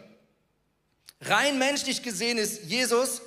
Rein 1.20 1.58
menschlich 1.58 2.02
gesehen 2.02 2.38
ist 2.38 2.62
Jesus 2.62 3.20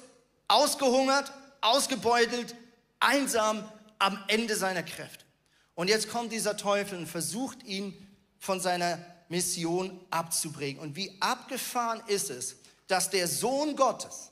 ausgehungert, 0.48 1.32
ausgebeutelt, 1.60 2.56
einsam 3.00 3.70
am 4.00 4.18
Ende 4.28 4.56
seiner 4.56 4.84
Kräfte. 4.84 5.26
Und 5.76 5.90
jetzt 5.90 6.10
kommt 6.10 6.32
dieser 6.32 6.56
Teufel 6.56 6.98
und 6.98 7.08
versucht 7.08 7.64
ihn 7.64 8.08
von 8.40 8.62
seiner 8.62 9.06
Mission 9.28 10.00
abzubringen. 10.12 10.82
Und 10.82 10.96
wie 10.96 11.12
abgefahren 11.20 12.02
ist 12.08 12.30
es, 12.30 12.56
dass 12.88 13.10
der 13.10 13.28
Sohn 13.28 13.76
Gottes 13.76 14.32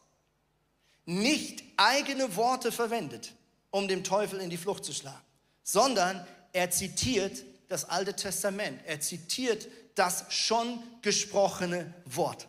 nicht 1.05 1.63
eigene 1.75 2.35
Worte 2.37 2.71
verwendet, 2.71 3.33
um 3.69 3.87
dem 3.87 4.03
Teufel 4.03 4.39
in 4.39 4.49
die 4.49 4.57
Flucht 4.57 4.85
zu 4.85 4.93
schlagen, 4.93 5.25
sondern 5.63 6.25
er 6.53 6.71
zitiert 6.71 7.43
das 7.67 7.85
Alte 7.89 8.15
Testament. 8.15 8.81
Er 8.85 9.01
zitiert 9.01 9.67
das 9.95 10.25
schon 10.29 10.81
gesprochene 11.01 11.93
Wort. 12.05 12.47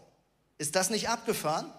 Ist 0.58 0.76
das 0.76 0.90
nicht 0.90 1.08
abgefahren? 1.08 1.72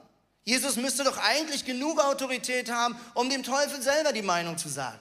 Jesus 0.44 0.76
müsste 0.76 1.04
doch 1.04 1.18
eigentlich 1.18 1.66
genug 1.66 2.00
Autorität 2.00 2.70
haben, 2.70 3.00
um 3.14 3.30
dem 3.30 3.44
Teufel 3.44 3.82
selber 3.82 4.12
die 4.12 4.22
Meinung 4.22 4.58
zu 4.58 4.68
sagen. 4.68 5.00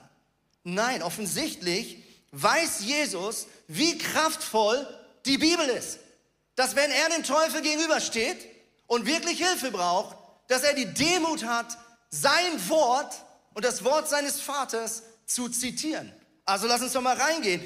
Nein, 0.63 1.03
offensichtlich 1.03 2.03
weiß 2.31 2.81
Jesus, 2.81 3.47
wie 3.67 3.97
kraftvoll 3.97 4.87
die 5.25 5.37
Bibel 5.37 5.67
ist. 5.67 5.99
Dass 6.55 6.75
wenn 6.75 6.91
er 6.91 7.09
dem 7.09 7.23
Teufel 7.23 7.61
gegenübersteht 7.61 8.47
und 8.87 9.05
wirklich 9.05 9.37
Hilfe 9.37 9.71
braucht, 9.71 10.17
dass 10.47 10.63
er 10.63 10.73
die 10.73 10.93
Demut 10.93 11.43
hat, 11.45 11.77
sein 12.09 12.69
Wort 12.69 13.15
und 13.53 13.65
das 13.65 13.83
Wort 13.83 14.07
seines 14.07 14.39
Vaters 14.39 15.03
zu 15.25 15.49
zitieren. 15.49 16.13
Also 16.45 16.67
lass 16.67 16.81
uns 16.81 16.93
doch 16.93 17.01
mal 17.01 17.17
reingehen. 17.17 17.61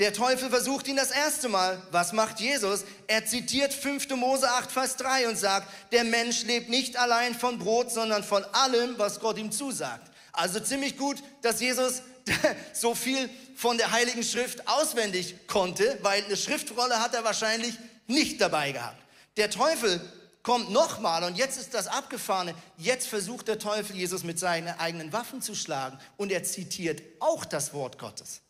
Der 0.00 0.14
Teufel 0.14 0.48
versucht 0.48 0.88
ihn 0.88 0.96
das 0.96 1.10
erste 1.10 1.50
Mal. 1.50 1.80
Was 1.90 2.14
macht 2.14 2.40
Jesus? 2.40 2.84
Er 3.06 3.26
zitiert 3.26 3.74
5. 3.74 4.08
Mose 4.16 4.50
8, 4.50 4.72
Vers 4.72 4.96
3 4.96 5.28
und 5.28 5.36
sagt, 5.36 5.68
der 5.92 6.04
Mensch 6.04 6.42
lebt 6.44 6.70
nicht 6.70 6.96
allein 6.96 7.34
von 7.34 7.58
Brot, 7.58 7.92
sondern 7.92 8.24
von 8.24 8.42
allem, 8.46 8.94
was 8.96 9.20
Gott 9.20 9.36
ihm 9.36 9.52
zusagt. 9.52 10.10
Also 10.32 10.58
ziemlich 10.58 10.96
gut, 10.96 11.22
dass 11.42 11.60
Jesus 11.60 12.00
so 12.72 12.94
viel 12.94 13.28
von 13.54 13.76
der 13.76 13.90
Heiligen 13.90 14.22
Schrift 14.22 14.66
auswendig 14.66 15.46
konnte, 15.46 15.98
weil 16.00 16.24
eine 16.24 16.36
Schriftrolle 16.38 16.98
hat 16.98 17.12
er 17.14 17.24
wahrscheinlich 17.24 17.74
nicht 18.06 18.40
dabei 18.40 18.72
gehabt. 18.72 19.02
Der 19.36 19.50
Teufel 19.50 20.00
kommt 20.42 20.70
nochmal 20.70 21.24
und 21.24 21.36
jetzt 21.36 21.58
ist 21.58 21.74
das 21.74 21.88
Abgefahrene. 21.88 22.54
Jetzt 22.78 23.06
versucht 23.06 23.48
der 23.48 23.58
Teufel 23.58 23.96
Jesus 23.96 24.24
mit 24.24 24.38
seinen 24.38 24.68
eigenen 24.78 25.12
Waffen 25.12 25.42
zu 25.42 25.54
schlagen 25.54 25.98
und 26.16 26.32
er 26.32 26.42
zitiert 26.42 27.02
auch 27.18 27.44
das 27.44 27.74
Wort 27.74 27.98
Gottes. 27.98 28.40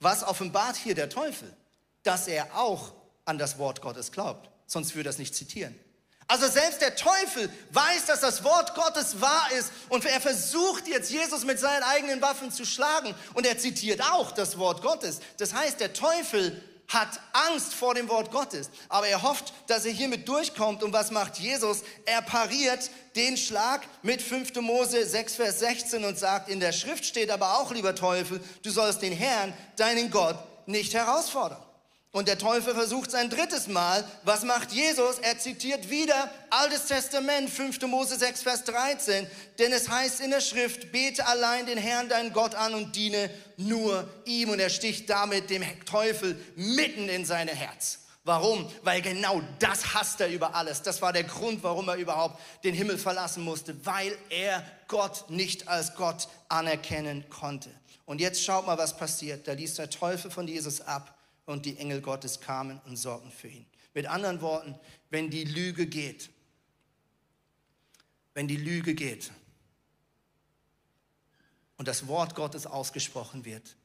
Was 0.00 0.22
offenbart 0.22 0.76
hier 0.76 0.94
der 0.94 1.08
Teufel? 1.08 1.54
Dass 2.02 2.28
er 2.28 2.56
auch 2.56 2.92
an 3.24 3.38
das 3.38 3.58
Wort 3.58 3.82
Gottes 3.82 4.12
glaubt. 4.12 4.50
Sonst 4.66 4.94
würde 4.94 5.08
er 5.08 5.10
es 5.10 5.18
nicht 5.18 5.34
zitieren. 5.34 5.78
Also 6.30 6.46
selbst 6.46 6.82
der 6.82 6.94
Teufel 6.94 7.50
weiß, 7.70 8.04
dass 8.04 8.20
das 8.20 8.44
Wort 8.44 8.74
Gottes 8.74 9.18
wahr 9.18 9.48
ist 9.58 9.72
und 9.88 10.04
er 10.04 10.20
versucht 10.20 10.86
jetzt 10.86 11.10
Jesus 11.10 11.44
mit 11.46 11.58
seinen 11.58 11.82
eigenen 11.82 12.20
Waffen 12.20 12.52
zu 12.52 12.66
schlagen 12.66 13.14
und 13.32 13.46
er 13.46 13.56
zitiert 13.56 14.02
auch 14.12 14.32
das 14.32 14.58
Wort 14.58 14.82
Gottes. 14.82 15.20
Das 15.38 15.54
heißt, 15.54 15.80
der 15.80 15.94
Teufel 15.94 16.62
hat 16.88 17.20
Angst 17.32 17.74
vor 17.74 17.94
dem 17.94 18.08
Wort 18.08 18.30
Gottes, 18.30 18.70
aber 18.88 19.06
er 19.06 19.22
hofft, 19.22 19.52
dass 19.66 19.84
er 19.84 19.92
hiermit 19.92 20.26
durchkommt. 20.26 20.82
Und 20.82 20.92
was 20.92 21.10
macht 21.10 21.38
Jesus? 21.38 21.82
Er 22.06 22.22
pariert 22.22 22.90
den 23.14 23.36
Schlag 23.36 23.82
mit 24.02 24.22
5. 24.22 24.54
Mose 24.62 25.06
6, 25.06 25.36
Vers 25.36 25.58
16 25.60 26.04
und 26.04 26.18
sagt, 26.18 26.48
in 26.48 26.60
der 26.60 26.72
Schrift 26.72 27.04
steht 27.04 27.30
aber 27.30 27.58
auch, 27.58 27.70
lieber 27.72 27.94
Teufel, 27.94 28.40
du 28.62 28.70
sollst 28.70 29.02
den 29.02 29.12
Herrn, 29.12 29.52
deinen 29.76 30.10
Gott, 30.10 30.36
nicht 30.66 30.94
herausfordern. 30.94 31.62
Und 32.10 32.26
der 32.26 32.38
Teufel 32.38 32.74
versucht 32.74 33.10
sein 33.10 33.28
drittes 33.28 33.66
Mal. 33.66 34.02
Was 34.24 34.42
macht 34.42 34.72
Jesus? 34.72 35.18
Er 35.18 35.38
zitiert 35.38 35.90
wieder 35.90 36.30
Altes 36.48 36.86
Testament, 36.86 37.50
5. 37.50 37.82
Mose 37.82 38.16
6, 38.16 38.42
Vers 38.42 38.64
13. 38.64 39.26
Denn 39.58 39.72
es 39.72 39.90
heißt 39.90 40.20
in 40.20 40.30
der 40.30 40.40
Schrift, 40.40 40.90
bete 40.90 41.26
allein 41.26 41.66
den 41.66 41.76
Herrn, 41.76 42.08
deinen 42.08 42.32
Gott 42.32 42.54
an 42.54 42.72
und 42.72 42.96
diene 42.96 43.28
nur 43.58 44.08
ihm. 44.24 44.48
Und 44.48 44.58
er 44.58 44.70
sticht 44.70 45.10
damit 45.10 45.50
dem 45.50 45.62
Teufel 45.84 46.42
mitten 46.56 47.10
in 47.10 47.26
sein 47.26 47.46
Herz. 47.48 48.00
Warum? 48.24 48.70
Weil 48.82 49.02
genau 49.02 49.42
das 49.58 49.94
hasst 49.94 50.20
er 50.22 50.28
über 50.28 50.54
alles. 50.54 50.82
Das 50.82 51.02
war 51.02 51.12
der 51.12 51.24
Grund, 51.24 51.62
warum 51.62 51.88
er 51.88 51.96
überhaupt 51.96 52.40
den 52.64 52.74
Himmel 52.74 52.96
verlassen 52.98 53.42
musste, 53.42 53.84
weil 53.86 54.16
er 54.30 54.64
Gott 54.86 55.28
nicht 55.28 55.68
als 55.68 55.94
Gott 55.94 56.28
anerkennen 56.48 57.28
konnte. 57.28 57.70
Und 58.06 58.20
jetzt 58.22 58.42
schaut 58.42 58.66
mal, 58.66 58.78
was 58.78 58.96
passiert. 58.96 59.46
Da 59.46 59.52
ließ 59.52 59.74
der 59.74 59.90
Teufel 59.90 60.30
von 60.30 60.48
Jesus 60.48 60.80
ab 60.80 61.17
und 61.48 61.64
die 61.64 61.78
Engel 61.78 62.00
Gottes 62.02 62.40
kamen 62.40 62.80
und 62.84 62.96
sorgten 62.96 63.30
für 63.30 63.48
ihn. 63.48 63.66
Mit 63.94 64.06
anderen 64.06 64.40
Worten, 64.42 64.78
wenn 65.10 65.30
die 65.30 65.44
Lüge 65.44 65.86
geht, 65.86 66.30
wenn 68.34 68.46
die 68.46 68.56
Lüge 68.56 68.94
geht 68.94 69.32
und 71.78 71.88
das 71.88 72.06
Wort 72.06 72.34
Gottes 72.34 72.66
ausgesprochen 72.66 73.44
wird, 73.44 73.76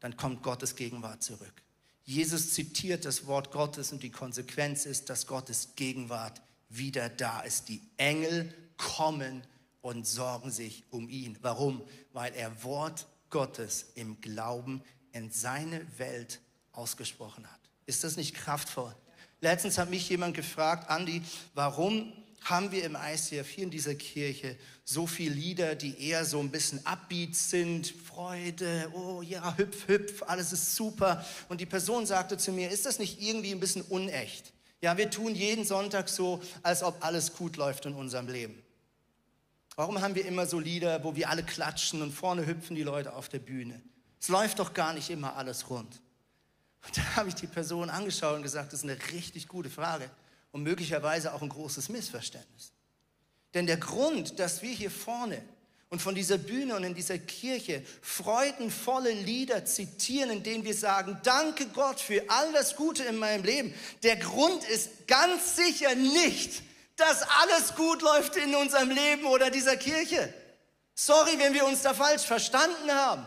dann 0.00 0.16
kommt 0.16 0.42
Gottes 0.42 0.76
Gegenwart 0.76 1.22
zurück. 1.22 1.62
Jesus 2.04 2.54
zitiert 2.54 3.04
das 3.04 3.26
Wort 3.26 3.52
Gottes 3.52 3.92
und 3.92 4.02
die 4.02 4.10
Konsequenz 4.10 4.84
ist, 4.84 5.08
dass 5.08 5.26
Gottes 5.26 5.74
Gegenwart 5.76 6.42
wieder 6.68 7.08
da 7.08 7.40
ist. 7.40 7.68
Die 7.68 7.82
Engel 7.96 8.52
kommen 8.76 9.42
und 9.82 10.06
sorgen 10.06 10.50
sich 10.50 10.84
um 10.90 11.08
ihn. 11.08 11.38
Warum? 11.42 11.82
Weil 12.12 12.34
er 12.34 12.64
Wort 12.64 13.06
Gottes 13.30 13.92
im 13.94 14.20
Glauben 14.20 14.82
in 15.12 15.30
seine 15.30 15.86
Welt 15.98 16.40
ausgesprochen 16.78 17.46
hat. 17.50 17.60
Ist 17.86 18.04
das 18.04 18.16
nicht 18.16 18.34
kraftvoll? 18.34 18.94
Letztens 19.40 19.78
hat 19.78 19.90
mich 19.90 20.08
jemand 20.08 20.34
gefragt, 20.34 20.88
Andi, 20.88 21.22
warum 21.54 22.12
haben 22.44 22.70
wir 22.70 22.84
im 22.84 22.96
ICF 22.96 23.48
hier 23.48 23.64
in 23.64 23.70
dieser 23.70 23.94
Kirche 23.94 24.56
so 24.84 25.06
viele 25.06 25.34
Lieder, 25.34 25.74
die 25.74 26.00
eher 26.08 26.24
so 26.24 26.40
ein 26.40 26.50
bisschen 26.50 26.84
upbeat 26.86 27.34
sind, 27.34 27.88
Freude, 27.88 28.90
oh 28.94 29.22
ja, 29.22 29.56
hüpf, 29.56 29.88
hüpf, 29.88 30.22
alles 30.22 30.52
ist 30.52 30.76
super. 30.76 31.24
Und 31.48 31.60
die 31.60 31.66
Person 31.66 32.06
sagte 32.06 32.38
zu 32.38 32.52
mir, 32.52 32.70
ist 32.70 32.86
das 32.86 32.98
nicht 32.98 33.20
irgendwie 33.20 33.52
ein 33.52 33.60
bisschen 33.60 33.82
unecht? 33.82 34.52
Ja, 34.80 34.96
wir 34.96 35.10
tun 35.10 35.34
jeden 35.34 35.64
Sonntag 35.64 36.08
so, 36.08 36.40
als 36.62 36.82
ob 36.82 37.04
alles 37.04 37.34
gut 37.34 37.56
läuft 37.56 37.86
in 37.86 37.94
unserem 37.94 38.28
Leben. 38.28 38.62
Warum 39.76 40.00
haben 40.00 40.14
wir 40.14 40.24
immer 40.24 40.46
so 40.46 40.58
Lieder, 40.58 41.04
wo 41.04 41.14
wir 41.16 41.28
alle 41.28 41.42
klatschen 41.42 42.02
und 42.02 42.12
vorne 42.12 42.46
hüpfen 42.46 42.74
die 42.76 42.82
Leute 42.82 43.14
auf 43.14 43.28
der 43.28 43.40
Bühne? 43.40 43.80
Es 44.20 44.28
läuft 44.28 44.58
doch 44.58 44.74
gar 44.74 44.92
nicht 44.92 45.10
immer 45.10 45.36
alles 45.36 45.70
rund. 45.70 46.00
Und 46.88 46.96
da 46.96 47.16
habe 47.16 47.28
ich 47.28 47.34
die 47.34 47.46
Person 47.46 47.90
angeschaut 47.90 48.36
und 48.36 48.42
gesagt, 48.42 48.72
das 48.72 48.80
ist 48.82 48.84
eine 48.84 48.98
richtig 49.12 49.46
gute 49.46 49.68
Frage 49.68 50.10
und 50.52 50.62
möglicherweise 50.62 51.34
auch 51.34 51.42
ein 51.42 51.50
großes 51.50 51.90
Missverständnis. 51.90 52.72
Denn 53.52 53.66
der 53.66 53.76
Grund, 53.76 54.38
dass 54.38 54.62
wir 54.62 54.72
hier 54.72 54.90
vorne 54.90 55.42
und 55.90 56.00
von 56.00 56.14
dieser 56.14 56.38
Bühne 56.38 56.74
und 56.76 56.84
in 56.84 56.94
dieser 56.94 57.18
Kirche 57.18 57.84
freudenvolle 58.00 59.12
Lieder 59.12 59.66
zitieren, 59.66 60.30
in 60.30 60.42
denen 60.42 60.64
wir 60.64 60.74
sagen, 60.74 61.18
danke 61.24 61.66
Gott 61.66 62.00
für 62.00 62.24
all 62.28 62.52
das 62.54 62.74
Gute 62.74 63.04
in 63.04 63.16
meinem 63.16 63.44
Leben. 63.44 63.74
Der 64.02 64.16
Grund 64.16 64.64
ist 64.64 65.06
ganz 65.06 65.56
sicher 65.56 65.94
nicht, 65.94 66.62
dass 66.96 67.22
alles 67.22 67.74
gut 67.74 68.00
läuft 68.00 68.36
in 68.36 68.54
unserem 68.54 68.90
Leben 68.90 69.26
oder 69.26 69.50
dieser 69.50 69.76
Kirche. 69.76 70.32
Sorry, 70.94 71.38
wenn 71.38 71.52
wir 71.52 71.66
uns 71.66 71.82
da 71.82 71.92
falsch 71.92 72.22
verstanden 72.22 72.90
haben. 72.90 73.26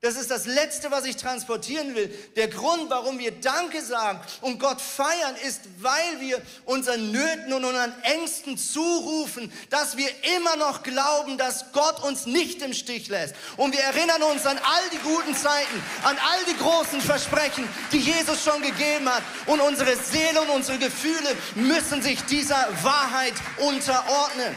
Das 0.00 0.14
ist 0.14 0.30
das 0.30 0.46
Letzte, 0.46 0.92
was 0.92 1.04
ich 1.06 1.16
transportieren 1.16 1.96
will. 1.96 2.08
Der 2.36 2.46
Grund, 2.46 2.88
warum 2.88 3.18
wir 3.18 3.32
Danke 3.32 3.82
sagen 3.82 4.20
und 4.42 4.60
Gott 4.60 4.80
feiern, 4.80 5.34
ist, 5.44 5.62
weil 5.80 6.20
wir 6.20 6.40
unseren 6.66 7.10
Nöten 7.10 7.52
und 7.52 7.64
unseren 7.64 7.92
Ängsten 8.02 8.56
zurufen, 8.56 9.52
dass 9.70 9.96
wir 9.96 10.08
immer 10.36 10.54
noch 10.54 10.84
glauben, 10.84 11.36
dass 11.36 11.72
Gott 11.72 12.00
uns 12.04 12.26
nicht 12.26 12.62
im 12.62 12.74
Stich 12.74 13.08
lässt. 13.08 13.34
Und 13.56 13.74
wir 13.74 13.80
erinnern 13.80 14.22
uns 14.22 14.46
an 14.46 14.56
all 14.58 14.88
die 14.92 14.98
guten 14.98 15.34
Zeiten, 15.34 15.82
an 16.04 16.16
all 16.16 16.44
die 16.44 16.56
großen 16.56 17.00
Versprechen, 17.00 17.68
die 17.90 17.98
Jesus 17.98 18.44
schon 18.44 18.62
gegeben 18.62 19.08
hat. 19.08 19.24
Und 19.46 19.60
unsere 19.60 19.96
Seele 19.96 20.42
und 20.42 20.50
unsere 20.50 20.78
Gefühle 20.78 21.36
müssen 21.56 22.02
sich 22.02 22.22
dieser 22.26 22.68
Wahrheit 22.84 23.34
unterordnen. 23.56 24.54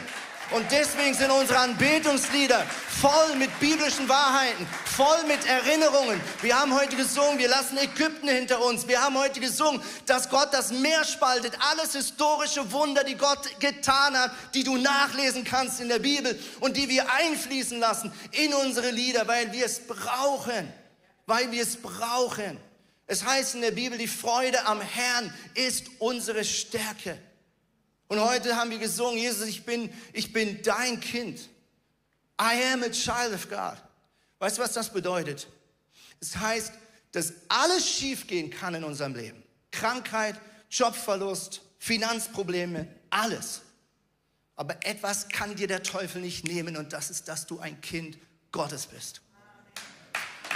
Und 0.52 0.70
deswegen 0.70 1.14
sind 1.14 1.32
unsere 1.32 1.60
Anbetungslieder 1.60 2.66
voll 3.02 3.36
mit 3.38 3.58
biblischen 3.60 4.08
Wahrheiten, 4.10 4.68
voll 4.86 5.24
mit 5.24 5.46
Erinnerungen. 5.48 6.20
Wir 6.42 6.60
haben 6.60 6.74
heute 6.78 6.98
gesungen, 6.98 7.40
wir 7.40 7.48
lassen 7.48 7.78
Ägypten 7.78 8.28
hinter 8.28 8.64
uns. 8.64 8.86
Wir 8.86 9.02
haben 9.02 9.18
heute 9.18 9.40
gesungen, 9.40 9.82
dass 10.06 10.30
Gott 10.30 10.50
das 10.52 10.72
Meer 10.72 11.06
spaltet. 11.06 11.58
Alles 11.72 11.94
historische 11.94 12.70
Wunder, 12.74 13.06
die 13.06 13.16
Gott 13.16 13.60
getan 13.62 14.18
hat, 14.18 14.32
die 14.54 14.66
du 14.66 14.76
nachlesen 14.76 15.46
kannst 15.46 15.80
in 15.80 15.88
der 15.88 16.00
Bibel 16.00 16.38
und 16.60 16.76
die 16.76 16.90
wir 16.90 17.10
einfließen 17.10 17.80
lassen 17.80 18.12
in 18.32 18.54
unsere 18.54 18.92
Lieder, 18.92 19.28
weil 19.28 19.54
wir 19.54 19.66
es 19.66 19.80
brauchen. 19.88 20.72
Weil 21.28 21.50
wir 21.52 21.64
es 21.64 21.78
brauchen. 21.78 22.58
Es 23.08 23.24
heißt 23.24 23.56
in 23.56 23.62
der 23.62 23.72
Bibel, 23.72 23.98
die 23.98 24.08
Freude 24.08 24.66
am 24.66 24.82
Herrn 24.82 25.34
ist 25.56 25.86
unsere 26.00 26.44
Stärke. 26.44 27.18
Und 28.12 28.20
heute 28.20 28.58
haben 28.58 28.72
wir 28.72 28.78
gesungen, 28.78 29.18
Jesus, 29.18 29.48
ich 29.48 29.64
bin, 29.64 29.90
ich 30.12 30.34
bin 30.34 30.62
dein 30.64 31.00
Kind. 31.00 31.40
I 32.38 32.74
am 32.74 32.84
a 32.84 32.90
child 32.90 33.34
of 33.34 33.48
God. 33.48 33.78
Weißt 34.38 34.58
du, 34.58 34.62
was 34.62 34.74
das 34.74 34.92
bedeutet? 34.92 35.48
Es 36.20 36.36
heißt, 36.36 36.74
dass 37.14 37.32
alles 37.48 37.90
schiefgehen 37.90 38.50
kann 38.50 38.76
in 38.76 38.84
unserem 38.84 39.16
Leben. 39.16 39.42
Krankheit, 39.72 40.36
Jobverlust, 40.70 41.62
Finanzprobleme, 41.80 42.86
alles. 43.12 43.62
Aber 44.58 44.76
etwas 44.86 45.30
kann 45.30 45.56
dir 45.56 45.68
der 45.68 45.82
Teufel 45.82 46.22
nicht 46.22 46.46
nehmen 46.46 46.76
und 46.76 46.92
das 46.92 47.12
ist, 47.12 47.30
dass 47.30 47.48
du 47.48 47.60
ein 47.60 47.80
Kind 47.80 48.18
Gottes 48.52 48.88
bist. 48.88 49.22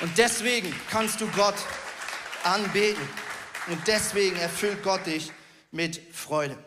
Und 0.01 0.17
deswegen 0.17 0.75
kannst 0.89 1.21
du 1.21 1.27
Gott 1.27 1.55
anbeten. 2.43 3.07
Und 3.67 3.79
deswegen 3.87 4.35
erfüllt 4.35 4.83
Gott 4.83 5.05
dich 5.05 5.31
mit 5.71 6.01
Freude. 6.13 6.57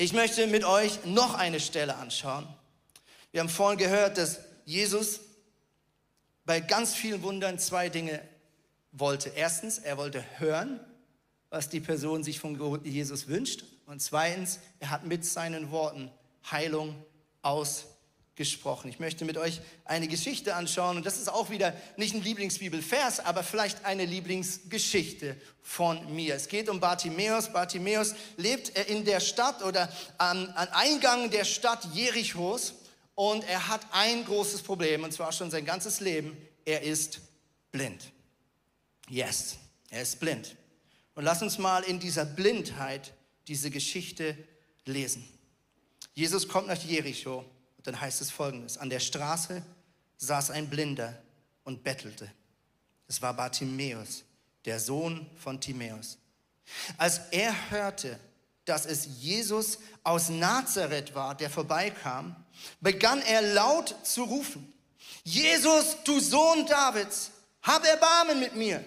Ich 0.00 0.12
möchte 0.12 0.46
mit 0.46 0.62
euch 0.62 1.04
noch 1.06 1.34
eine 1.34 1.58
Stelle 1.58 1.96
anschauen. 1.96 2.46
Wir 3.32 3.40
haben 3.40 3.48
vorhin 3.48 3.78
gehört, 3.78 4.16
dass 4.16 4.38
Jesus 4.64 5.18
bei 6.44 6.60
ganz 6.60 6.94
vielen 6.94 7.22
Wundern 7.22 7.58
zwei 7.58 7.88
Dinge 7.88 8.22
wollte. 8.92 9.30
Erstens, 9.34 9.78
er 9.78 9.96
wollte 9.96 10.24
hören, 10.38 10.78
was 11.50 11.68
die 11.68 11.80
Person 11.80 12.22
sich 12.22 12.38
von 12.38 12.84
Jesus 12.84 13.26
wünscht. 13.26 13.64
Und 13.86 14.00
zweitens, 14.00 14.60
er 14.78 14.90
hat 14.90 15.04
mit 15.04 15.24
seinen 15.24 15.72
Worten 15.72 16.12
Heilung 16.48 16.94
ausgesprochen 17.42 17.97
gesprochen. 18.38 18.88
Ich 18.88 19.00
möchte 19.00 19.26
mit 19.26 19.36
euch 19.36 19.60
eine 19.84 20.08
Geschichte 20.08 20.54
anschauen 20.54 20.96
und 20.96 21.04
das 21.04 21.18
ist 21.18 21.28
auch 21.28 21.50
wieder 21.50 21.74
nicht 21.98 22.14
ein 22.14 22.22
Lieblingsbibelvers, 22.22 23.20
aber 23.20 23.42
vielleicht 23.42 23.84
eine 23.84 24.06
Lieblingsgeschichte 24.06 25.36
von 25.60 26.14
mir. 26.14 26.36
Es 26.36 26.48
geht 26.48 26.70
um 26.70 26.80
Bartimäus. 26.80 27.52
Bartimäus 27.52 28.14
lebt 28.38 28.70
in 28.70 29.04
der 29.04 29.20
Stadt 29.20 29.62
oder 29.62 29.92
am, 30.16 30.48
am 30.54 30.68
Eingang 30.70 31.30
der 31.30 31.44
Stadt 31.44 31.84
Jerichos 31.92 32.74
und 33.14 33.44
er 33.44 33.68
hat 33.68 33.82
ein 33.90 34.24
großes 34.24 34.62
Problem 34.62 35.04
und 35.04 35.12
zwar 35.12 35.32
schon 35.32 35.50
sein 35.50 35.66
ganzes 35.66 36.00
Leben. 36.00 36.34
Er 36.64 36.82
ist 36.82 37.20
blind. 37.72 38.12
Yes, 39.10 39.56
er 39.90 40.02
ist 40.02 40.20
blind. 40.20 40.56
Und 41.14 41.24
lass 41.24 41.42
uns 41.42 41.58
mal 41.58 41.82
in 41.82 41.98
dieser 41.98 42.24
Blindheit 42.24 43.12
diese 43.48 43.70
Geschichte 43.70 44.38
lesen. 44.84 45.28
Jesus 46.14 46.46
kommt 46.46 46.68
nach 46.68 46.82
Jericho 46.82 47.44
dann 47.88 47.98
heißt 47.98 48.20
es 48.20 48.30
folgendes, 48.30 48.76
an 48.76 48.90
der 48.90 49.00
Straße 49.00 49.62
saß 50.18 50.50
ein 50.50 50.68
Blinder 50.68 51.16
und 51.64 51.82
bettelte. 51.82 52.30
Es 53.06 53.22
war 53.22 53.32
Bartimäus, 53.32 54.24
der 54.66 54.78
Sohn 54.78 55.26
von 55.36 55.58
Timäus. 55.58 56.18
Als 56.98 57.20
er 57.30 57.70
hörte, 57.70 58.20
dass 58.66 58.84
es 58.84 59.08
Jesus 59.20 59.78
aus 60.04 60.28
Nazareth 60.28 61.14
war, 61.14 61.34
der 61.34 61.48
vorbeikam, 61.48 62.36
begann 62.80 63.22
er 63.22 63.40
laut 63.40 63.94
zu 64.02 64.24
rufen, 64.24 64.70
Jesus, 65.24 65.96
du 66.04 66.20
Sohn 66.20 66.66
Davids, 66.66 67.30
hab 67.62 67.86
Erbarmen 67.86 68.38
mit 68.38 68.54
mir. 68.54 68.84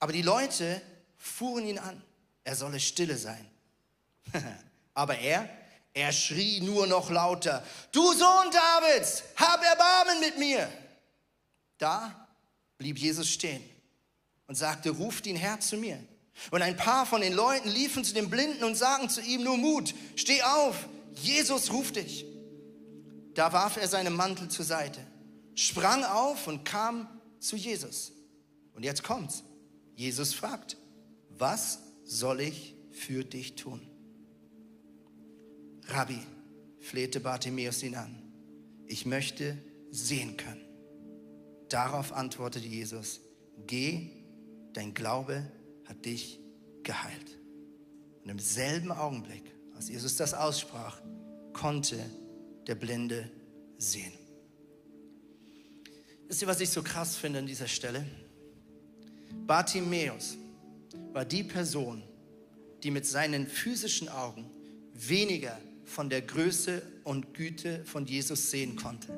Aber 0.00 0.12
die 0.12 0.22
Leute 0.22 0.82
fuhren 1.16 1.64
ihn 1.64 1.78
an, 1.78 2.02
er 2.42 2.56
solle 2.56 2.80
stille 2.80 3.16
sein. 3.16 3.48
Aber 4.94 5.16
er 5.16 5.48
er 5.94 6.12
schrie 6.12 6.60
nur 6.60 6.88
noch 6.88 7.08
lauter, 7.08 7.64
du 7.92 8.02
Sohn 8.12 8.50
Davids, 8.50 9.22
hab 9.36 9.62
Erbarmen 9.62 10.20
mit 10.20 10.38
mir. 10.38 10.68
Da 11.78 12.28
blieb 12.76 12.98
Jesus 12.98 13.28
stehen 13.30 13.62
und 14.48 14.56
sagte, 14.56 14.90
ruft 14.90 15.26
ihn 15.26 15.36
her 15.36 15.60
zu 15.60 15.76
mir. 15.76 15.98
Und 16.50 16.62
ein 16.62 16.76
paar 16.76 17.06
von 17.06 17.20
den 17.20 17.32
Leuten 17.32 17.68
liefen 17.68 18.02
zu 18.02 18.12
dem 18.12 18.28
Blinden 18.28 18.64
und 18.64 18.74
sagten 18.74 19.08
zu 19.08 19.20
ihm, 19.20 19.44
nur 19.44 19.56
Mut, 19.56 19.94
steh 20.16 20.42
auf, 20.42 20.88
Jesus 21.14 21.72
ruft 21.72 21.94
dich. 21.94 22.26
Da 23.34 23.52
warf 23.52 23.76
er 23.76 23.86
seinen 23.86 24.14
Mantel 24.14 24.48
zur 24.48 24.64
Seite, 24.64 25.00
sprang 25.54 26.02
auf 26.04 26.48
und 26.48 26.64
kam 26.64 27.08
zu 27.38 27.54
Jesus. 27.54 28.10
Und 28.74 28.82
jetzt 28.82 29.04
kommt's. 29.04 29.44
Jesus 29.94 30.34
fragt, 30.34 30.76
was 31.28 31.78
soll 32.04 32.40
ich 32.40 32.74
für 32.90 33.24
dich 33.24 33.54
tun? 33.54 33.93
Rabbi, 35.88 36.18
flehte 36.80 37.20
Bartimäus 37.20 37.82
ihn 37.82 37.94
an, 37.94 38.22
ich 38.86 39.06
möchte 39.06 39.58
sehen 39.90 40.36
können. 40.36 40.64
Darauf 41.68 42.12
antwortete 42.12 42.66
Jesus, 42.66 43.20
geh, 43.66 44.10
dein 44.72 44.94
Glaube 44.94 45.50
hat 45.86 46.04
dich 46.04 46.40
geheilt. 46.82 47.38
Und 48.22 48.30
im 48.30 48.38
selben 48.38 48.92
Augenblick, 48.92 49.42
als 49.74 49.88
Jesus 49.88 50.16
das 50.16 50.34
aussprach, 50.34 51.00
konnte 51.52 51.98
der 52.66 52.74
Blinde 52.74 53.30
sehen. 53.78 54.12
Wisst 56.28 56.42
ihr, 56.42 56.48
was 56.48 56.60
ich 56.60 56.70
so 56.70 56.82
krass 56.82 57.16
finde 57.16 57.40
an 57.40 57.46
dieser 57.46 57.68
Stelle? 57.68 58.06
Bartimäus 59.46 60.36
war 61.12 61.24
die 61.24 61.44
Person, 61.44 62.02
die 62.82 62.90
mit 62.90 63.06
seinen 63.06 63.46
physischen 63.46 64.08
Augen 64.08 64.50
weniger 64.94 65.58
von 65.84 66.10
der 66.10 66.22
Größe 66.22 66.82
und 67.04 67.34
Güte 67.34 67.84
von 67.84 68.06
Jesus 68.06 68.50
sehen 68.50 68.76
konnte. 68.76 69.08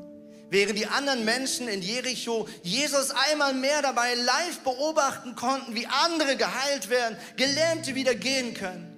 Während 0.48 0.79
die 0.79 0.87
anderen 0.87 1.24
Menschen 1.24 1.66
in 1.66 1.83
Jericho 1.83 2.48
Jesus 2.62 3.11
einmal 3.11 3.52
mehr 3.52 3.83
dabei 3.83 4.14
live 4.14 4.61
beobachten 4.61 5.35
konnten, 5.35 5.74
wie 5.74 5.87
andere 5.87 6.37
geheilt 6.37 6.88
werden, 6.88 7.16
Gelähmte 7.37 7.94
wieder 7.94 8.14
gehen 8.14 8.55
können, 8.55 8.96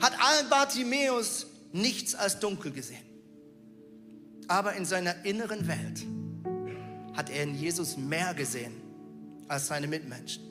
hat 0.00 0.12
Bartimäus 0.50 1.46
nichts 1.72 2.14
als 2.14 2.40
dunkel 2.40 2.72
gesehen. 2.72 3.04
Aber 4.48 4.74
in 4.74 4.84
seiner 4.84 5.24
inneren 5.24 5.68
Welt 5.68 6.04
hat 7.14 7.30
er 7.30 7.44
in 7.44 7.54
Jesus 7.54 7.96
mehr 7.96 8.34
gesehen 8.34 8.74
als 9.46 9.68
seine 9.68 9.86
Mitmenschen. 9.86 10.42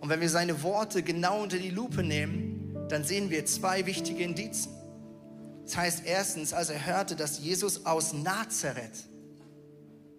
Und 0.00 0.08
wenn 0.08 0.20
wir 0.20 0.28
seine 0.28 0.62
Worte 0.62 1.02
genau 1.02 1.42
unter 1.42 1.58
die 1.58 1.70
Lupe 1.70 2.02
nehmen, 2.02 2.76
dann 2.88 3.04
sehen 3.04 3.30
wir 3.30 3.44
zwei 3.46 3.86
wichtige 3.86 4.22
Indizien. 4.22 4.72
Das 5.64 5.76
heißt 5.76 6.02
erstens, 6.04 6.52
als 6.52 6.68
er 6.68 6.84
hörte, 6.84 7.16
dass 7.16 7.38
Jesus 7.38 7.86
aus 7.86 8.12
Nazareth, 8.12 9.04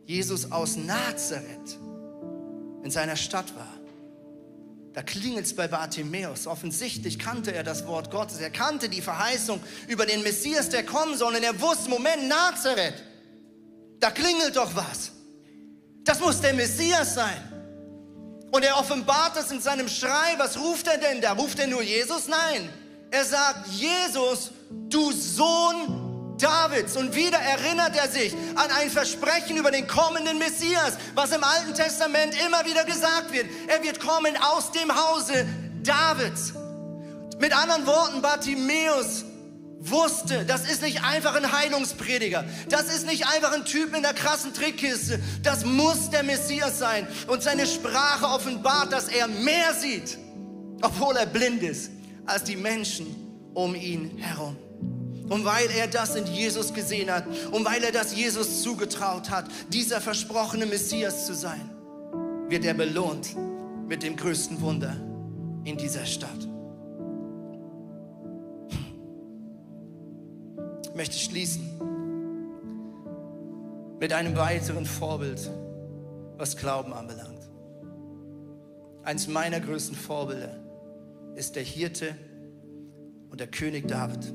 Jesus 0.05 0.51
aus 0.51 0.75
Nazareth 0.75 1.77
in 2.83 2.91
seiner 2.91 3.15
Stadt 3.15 3.55
war, 3.55 3.73
da 4.93 5.03
klingelt 5.03 5.45
es 5.45 5.53
bei 5.53 5.67
Bartimäus. 5.67 6.47
Offensichtlich 6.47 7.19
kannte 7.19 7.53
er 7.53 7.63
das 7.63 7.85
Wort 7.85 8.11
Gottes. 8.11 8.39
Er 8.39 8.49
kannte 8.49 8.87
die 8.87 9.01
Verheißung 9.01 9.61
über 9.89 10.05
den 10.05 10.23
Messias, 10.23 10.69
der 10.69 10.85
kommen 10.85 11.17
soll. 11.17 11.35
Und 11.35 11.43
er 11.43 11.59
wusste, 11.59 11.89
Moment, 11.89 12.29
Nazareth, 12.29 13.03
da 13.99 14.09
klingelt 14.09 14.55
doch 14.55 14.73
was. 14.73 15.11
Das 16.05 16.21
muss 16.21 16.39
der 16.39 16.53
Messias 16.53 17.13
sein. 17.13 17.51
Und 18.51 18.63
er 18.63 18.77
offenbart 18.77 19.35
es 19.35 19.51
in 19.51 19.59
seinem 19.59 19.89
Schrei. 19.89 20.35
Was 20.37 20.57
ruft 20.57 20.87
er 20.87 20.97
denn 20.97 21.19
da? 21.19 21.33
Ruft 21.33 21.59
er 21.59 21.67
nur 21.67 21.81
Jesus? 21.81 22.29
Nein. 22.29 22.69
Er 23.11 23.25
sagt, 23.25 23.67
Jesus, 23.67 24.51
du 24.69 25.11
Sohn 25.11 26.37
Davids. 26.37 26.95
Und 26.97 27.15
wieder 27.15 27.37
erinnert 27.37 27.95
er 27.95 28.09
sich 28.09 28.33
an 28.55 28.69
ein 28.79 28.89
Versprechen 28.89 29.57
über 29.57 29.71
den 29.71 29.87
kommenden 29.87 30.37
Messias, 30.37 30.97
was 31.13 31.31
im 31.31 31.43
Alten 31.43 31.73
Testament 31.73 32.35
immer 32.45 32.65
wieder 32.65 32.83
gesagt 32.83 33.31
wird. 33.31 33.45
Er 33.67 33.83
wird 33.83 33.99
kommen 33.99 34.35
aus 34.37 34.71
dem 34.71 34.91
Hause 34.93 35.45
Davids. 35.83 36.53
Mit 37.39 37.55
anderen 37.55 37.85
Worten, 37.85 38.21
Bartimäus 38.21 39.25
wusste, 39.79 40.45
das 40.45 40.67
ist 40.67 40.81
nicht 40.81 41.03
einfach 41.03 41.35
ein 41.35 41.51
Heilungsprediger. 41.51 42.45
Das 42.69 42.83
ist 42.83 43.05
nicht 43.05 43.27
einfach 43.27 43.53
ein 43.53 43.65
Typ 43.65 43.95
in 43.95 44.01
der 44.01 44.13
krassen 44.13 44.53
Trickkiste. 44.53 45.19
Das 45.43 45.65
muss 45.65 46.09
der 46.09 46.23
Messias 46.23 46.79
sein. 46.79 47.07
Und 47.27 47.43
seine 47.43 47.67
Sprache 47.67 48.25
offenbart, 48.25 48.91
dass 48.91 49.09
er 49.09 49.27
mehr 49.27 49.73
sieht, 49.73 50.17
obwohl 50.81 51.15
er 51.17 51.25
blind 51.25 51.61
ist, 51.61 51.91
als 52.25 52.43
die 52.43 52.55
Menschen 52.55 53.24
um 53.55 53.73
ihn 53.73 54.17
herum. 54.17 54.55
Und 55.29 55.43
weil 55.43 55.67
er 55.75 55.87
das 55.87 56.15
in 56.15 56.27
Jesus 56.27 56.71
gesehen 56.71 57.09
hat 57.09 57.25
und 57.51 57.65
weil 57.65 57.83
er 57.83 57.91
das 57.91 58.15
Jesus 58.15 58.61
zugetraut 58.61 59.31
hat, 59.31 59.45
dieser 59.73 59.99
versprochene 59.99 60.67
Messias 60.67 61.25
zu 61.25 61.33
sein, 61.33 61.71
wird 62.47 62.63
er 62.63 62.75
belohnt 62.75 63.35
mit 63.87 64.03
dem 64.03 64.15
größten 64.15 64.61
Wunder 64.61 64.95
in 65.63 65.77
dieser 65.77 66.05
Stadt. 66.05 66.47
möchte 70.95 71.17
schließen 71.17 71.61
mit 73.99 74.13
einem 74.13 74.35
weiteren 74.37 74.85
Vorbild, 74.85 75.49
was 76.37 76.55
Glauben 76.55 76.93
anbelangt. 76.93 77.49
Eins 79.03 79.27
meiner 79.27 79.59
größten 79.59 79.95
Vorbilder 79.95 80.55
ist 81.35 81.55
der 81.55 81.63
Hirte 81.63 82.15
und 83.35 83.41
der 83.41 83.47
König 83.47 83.85
David. 83.85 84.33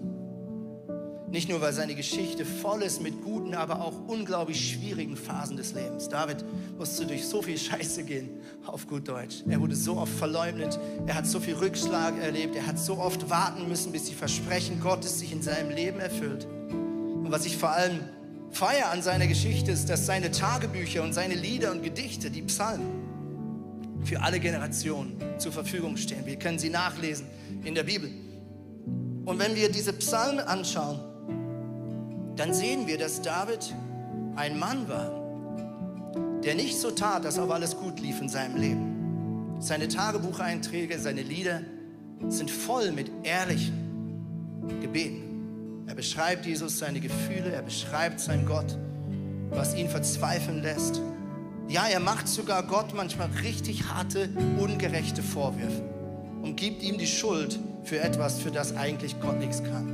Nicht 1.30 1.48
nur, 1.48 1.62
weil 1.62 1.72
seine 1.72 1.94
Geschichte 1.94 2.44
voll 2.44 2.82
ist 2.82 3.00
mit 3.00 3.22
guten, 3.22 3.54
aber 3.54 3.80
auch 3.80 3.94
unglaublich 4.08 4.72
schwierigen 4.72 5.16
Phasen 5.16 5.56
des 5.56 5.72
Lebens. 5.72 6.10
David 6.10 6.44
musste 6.76 7.06
durch 7.06 7.24
so 7.24 7.40
viel 7.40 7.56
Scheiße 7.56 8.04
gehen, 8.04 8.28
auf 8.66 8.86
gut 8.86 9.08
Deutsch. 9.08 9.36
Er 9.48 9.58
wurde 9.58 9.74
so 9.74 9.96
oft 9.96 10.12
verleumdet, 10.12 10.78
er 11.06 11.14
hat 11.14 11.26
so 11.26 11.40
viel 11.40 11.54
Rückschlag 11.54 12.18
erlebt, 12.18 12.54
er 12.56 12.66
hat 12.66 12.78
so 12.78 12.98
oft 12.98 13.30
warten 13.30 13.68
müssen, 13.68 13.90
bis 13.90 14.04
die 14.04 14.14
Versprechen 14.14 14.80
Gottes 14.80 15.18
sich 15.18 15.32
in 15.32 15.40
seinem 15.40 15.70
Leben 15.70 15.98
erfüllt. 15.98 16.46
Und 16.70 17.32
was 17.32 17.46
ich 17.46 17.56
vor 17.56 17.70
allem 17.70 18.00
feiere 18.50 18.90
an 18.90 19.00
seiner 19.00 19.28
Geschichte 19.28 19.72
ist, 19.72 19.88
dass 19.88 20.04
seine 20.04 20.30
Tagebücher 20.30 21.02
und 21.02 21.14
seine 21.14 21.36
Lieder 21.36 21.72
und 21.72 21.82
Gedichte, 21.82 22.30
die 22.30 22.42
Psalmen, 22.42 24.04
für 24.04 24.20
alle 24.20 24.40
Generationen 24.40 25.16
zur 25.38 25.52
Verfügung 25.52 25.96
stehen. 25.96 26.26
Wir 26.26 26.36
können 26.36 26.58
sie 26.58 26.68
nachlesen 26.68 27.24
in 27.64 27.74
der 27.74 27.84
Bibel. 27.84 28.10
Und 29.30 29.38
wenn 29.38 29.54
wir 29.54 29.70
diese 29.70 29.92
Psalmen 29.92 30.40
anschauen, 30.40 30.98
dann 32.34 32.52
sehen 32.52 32.88
wir, 32.88 32.98
dass 32.98 33.22
David 33.22 33.72
ein 34.34 34.58
Mann 34.58 34.88
war, 34.88 36.42
der 36.42 36.56
nicht 36.56 36.76
so 36.76 36.90
tat, 36.90 37.24
dass 37.24 37.38
auch 37.38 37.50
alles 37.50 37.76
gut 37.76 38.00
lief 38.00 38.20
in 38.20 38.28
seinem 38.28 38.56
Leben. 38.56 39.54
Seine 39.60 39.86
Tagebucheinträge, 39.86 40.98
seine 40.98 41.22
Lieder 41.22 41.60
sind 42.26 42.50
voll 42.50 42.90
mit 42.90 43.12
ehrlichen 43.22 44.66
Gebeten. 44.80 45.84
Er 45.86 45.94
beschreibt 45.94 46.44
Jesus 46.44 46.80
seine 46.80 46.98
Gefühle, 46.98 47.52
er 47.52 47.62
beschreibt 47.62 48.18
sein 48.18 48.44
Gott, 48.44 48.76
was 49.50 49.76
ihn 49.76 49.88
verzweifeln 49.88 50.60
lässt. 50.60 51.00
Ja, 51.68 51.86
er 51.86 52.00
macht 52.00 52.26
sogar 52.26 52.64
Gott 52.64 52.94
manchmal 52.96 53.28
richtig 53.44 53.84
harte, 53.84 54.28
ungerechte 54.58 55.22
Vorwürfe 55.22 55.89
und 56.42 56.56
gibt 56.56 56.82
ihm 56.82 56.98
die 56.98 57.06
Schuld 57.06 57.58
für 57.84 58.00
etwas, 58.00 58.38
für 58.38 58.50
das 58.50 58.76
eigentlich 58.76 59.20
Gott 59.20 59.38
nichts 59.38 59.62
kann. 59.62 59.88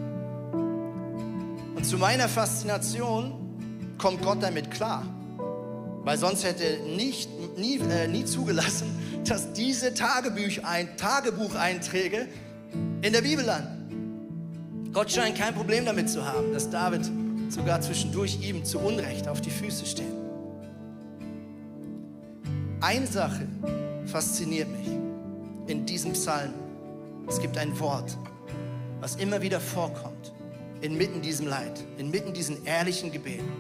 Und 1.74 1.85
zu 1.85 1.98
meiner 1.98 2.28
Faszination 2.28 3.94
kommt 3.98 4.22
Gott 4.22 4.42
damit 4.42 4.70
klar. 4.70 5.04
Weil 6.04 6.18
sonst 6.18 6.44
hätte 6.44 6.64
er 6.64 6.96
nicht, 6.96 7.28
nie, 7.59 7.78
äh, 7.78 8.06
nie 8.06 8.24
zugelassen, 8.24 8.87
dass 9.24 9.52
diese 9.52 9.92
Tagebuchein, 9.92 10.96
Tagebucheinträge 10.96 12.28
in 13.02 13.12
der 13.12 13.22
Bibel 13.22 13.44
landen. 13.44 14.90
Gott 14.92 15.11
scheint 15.11 15.37
kein 15.37 15.54
Problem 15.54 15.85
damit 15.85 16.09
zu 16.09 16.24
haben, 16.24 16.52
dass 16.52 16.70
David 16.70 17.11
sogar 17.48 17.80
zwischendurch 17.80 18.38
ihm 18.40 18.64
zu 18.64 18.78
Unrecht 18.78 19.28
auf 19.28 19.40
die 19.40 19.50
Füße 19.50 19.85
steht. 19.85 20.06
Eine 22.80 23.06
Sache 23.06 23.46
fasziniert 24.06 24.68
mich 24.68 24.96
in 25.66 25.87
diesem 25.87 26.12
Psalm. 26.12 26.55
Es 27.29 27.40
gibt 27.40 27.59
ein 27.59 27.79
Wort, 27.81 28.16
was 29.00 29.16
immer 29.16 29.42
wieder 29.42 29.61
vorkommt 29.61 30.33
inmitten 30.81 31.22
diesem 31.22 31.46
Leid, 31.46 31.85
inmitten 31.98 32.33
diesen 32.33 32.64
ehrlichen 32.66 33.11
Gebeten. 33.11 33.50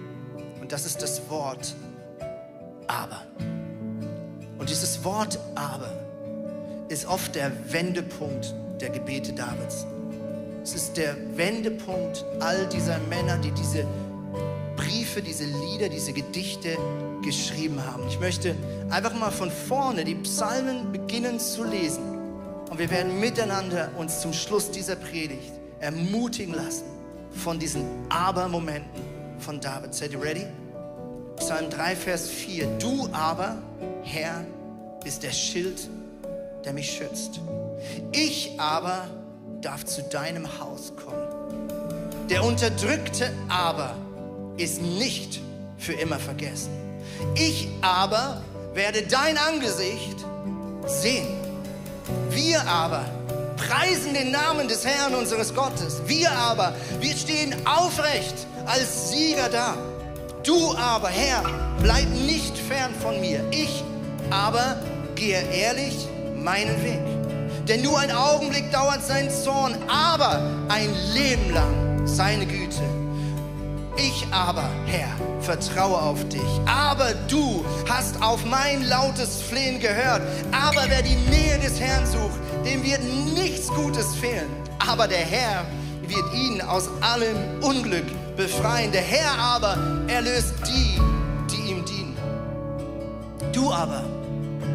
Und 0.60 0.72
das 0.72 0.86
ist 0.86 1.02
das 1.02 1.28
Wort 1.30 1.74
aber. 2.86 3.22
Und 4.58 4.70
dieses 4.70 5.02
Wort 5.04 5.38
aber 5.54 5.92
ist 6.88 7.06
oft 7.06 7.34
der 7.34 7.50
Wendepunkt 7.72 8.54
der 8.80 8.90
Gebete 8.90 9.32
Davids. 9.32 9.86
Es 10.62 10.74
ist 10.74 10.96
der 10.96 11.16
Wendepunkt 11.36 12.24
all 12.40 12.66
dieser 12.68 12.98
Männer, 13.08 13.38
die 13.38 13.52
diese 13.52 13.86
Briefe, 14.76 15.22
diese 15.22 15.44
Lieder, 15.44 15.88
diese 15.88 16.12
Gedichte 16.12 16.76
geschrieben 17.22 17.84
haben. 17.84 18.06
Ich 18.08 18.20
möchte 18.20 18.54
einfach 18.90 19.14
mal 19.14 19.30
von 19.30 19.50
vorne 19.50 20.04
die 20.04 20.14
Psalmen 20.14 20.92
beginnen 20.92 21.40
zu 21.40 21.64
lesen. 21.64 22.02
Und 22.70 22.78
wir 22.78 22.90
werden 22.90 23.20
miteinander 23.20 23.90
uns 23.96 24.20
zum 24.20 24.32
Schluss 24.32 24.70
dieser 24.70 24.96
Predigt 24.96 25.52
ermutigen 25.80 26.54
lassen, 26.54 26.84
von 27.32 27.58
diesen 27.58 27.84
Aber-Momenten 28.08 29.02
von 29.38 29.60
David. 29.60 29.94
Seid 29.94 30.12
ihr 30.12 30.22
ready? 30.22 30.46
Psalm 31.36 31.70
3, 31.70 31.96
Vers 31.96 32.28
4. 32.28 32.66
Du 32.78 33.08
aber, 33.12 33.56
Herr, 34.02 34.44
bist 35.04 35.22
der 35.22 35.32
Schild, 35.32 35.88
der 36.64 36.72
mich 36.72 36.90
schützt. 36.90 37.40
Ich 38.12 38.58
aber 38.58 39.06
darf 39.60 39.84
zu 39.84 40.02
deinem 40.02 40.46
Haus 40.58 40.92
kommen. 40.96 41.26
Der 42.30 42.42
Unterdrückte 42.44 43.30
aber 43.48 43.94
ist 44.56 44.80
nicht 44.80 45.40
für 45.78 45.92
immer 45.92 46.18
vergessen. 46.18 46.70
Ich 47.34 47.68
aber 47.82 48.42
werde 48.74 49.02
dein 49.02 49.38
Angesicht 49.38 50.24
sehen. 50.86 51.28
Wir 52.30 52.66
aber 52.66 53.04
preisen 53.56 54.14
den 54.14 54.30
Namen 54.30 54.68
des 54.68 54.84
Herrn 54.84 55.14
unseres 55.14 55.54
Gottes. 55.54 56.02
Wir 56.06 56.30
aber, 56.32 56.74
wir 57.00 57.16
stehen 57.16 57.54
aufrecht 57.66 58.46
als 58.66 59.10
Sieger 59.10 59.48
da. 59.48 59.76
Du 60.44 60.74
aber, 60.76 61.08
Herr, 61.08 61.42
bleib 61.82 62.08
nicht 62.08 62.56
fern 62.56 62.94
von 63.02 63.20
mir. 63.20 63.40
Ich 63.50 63.82
aber 64.30 64.76
gehe 65.14 65.42
ehrlich 65.50 66.06
meinen 66.36 66.82
Weg. 66.84 67.00
Denn 67.66 67.82
nur 67.82 67.98
ein 67.98 68.12
Augenblick 68.12 68.70
dauert 68.70 69.04
sein 69.04 69.28
Zorn, 69.30 69.76
aber 69.88 70.40
ein 70.68 70.94
Leben 71.14 71.52
lang 71.52 72.06
seine 72.06 72.46
Güte. 72.46 72.95
Aber, 74.30 74.68
Herr, 74.86 75.08
vertraue 75.40 75.96
auf 75.96 76.28
dich. 76.28 76.42
Aber 76.66 77.14
du 77.28 77.64
hast 77.88 78.20
auf 78.22 78.44
mein 78.44 78.84
lautes 78.84 79.42
Flehen 79.42 79.80
gehört. 79.80 80.22
Aber 80.52 80.84
wer 80.88 81.02
die 81.02 81.16
Nähe 81.30 81.58
des 81.58 81.80
Herrn 81.80 82.06
sucht, 82.06 82.40
dem 82.64 82.82
wird 82.82 83.00
nichts 83.34 83.68
Gutes 83.68 84.14
fehlen. 84.16 84.50
Aber 84.86 85.06
der 85.06 85.18
Herr 85.18 85.64
wird 86.02 86.34
ihn 86.34 86.60
aus 86.60 86.88
allem 87.00 87.36
Unglück 87.62 88.06
befreien. 88.36 88.92
Der 88.92 89.02
Herr 89.02 89.38
aber 89.38 89.76
erlöst 90.08 90.54
die, 90.66 91.00
die 91.50 91.70
ihm 91.70 91.84
dienen. 91.84 92.16
Du 93.52 93.72
aber 93.72 94.04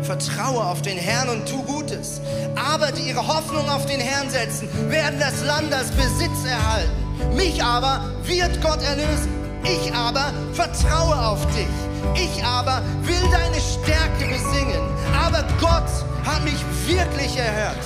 vertraue 0.04 0.64
auf 0.64 0.82
den 0.82 0.98
Herrn 0.98 1.30
und 1.30 1.48
tu 1.48 1.62
Gutes. 1.64 2.22
Aber 2.56 2.92
die 2.92 3.10
ihre 3.10 3.26
Hoffnung 3.28 3.70
auf 3.70 3.86
den 3.86 4.00
Herrn 4.00 4.30
setzen, 4.30 4.68
werden 4.90 5.20
das 5.20 5.44
Land 5.46 5.74
als 5.74 5.92
Besitz 5.92 6.46
erhalten. 6.48 7.36
Mich 7.36 7.64
aber 7.64 8.10
wird 8.24 8.62
Gott 8.62 8.82
erlösen. 8.82 9.41
Ich 9.64 9.94
aber 9.94 10.34
vertraue 10.54 11.16
auf 11.16 11.46
dich. 11.48 11.68
Ich 12.16 12.44
aber 12.44 12.82
will 13.04 13.22
deine 13.32 13.60
Stärke 13.60 14.28
besingen. 14.28 14.82
Aber 15.24 15.44
Gott 15.60 15.90
hat 16.26 16.44
mich 16.44 16.60
wirklich 16.88 17.38
erhört. 17.38 17.78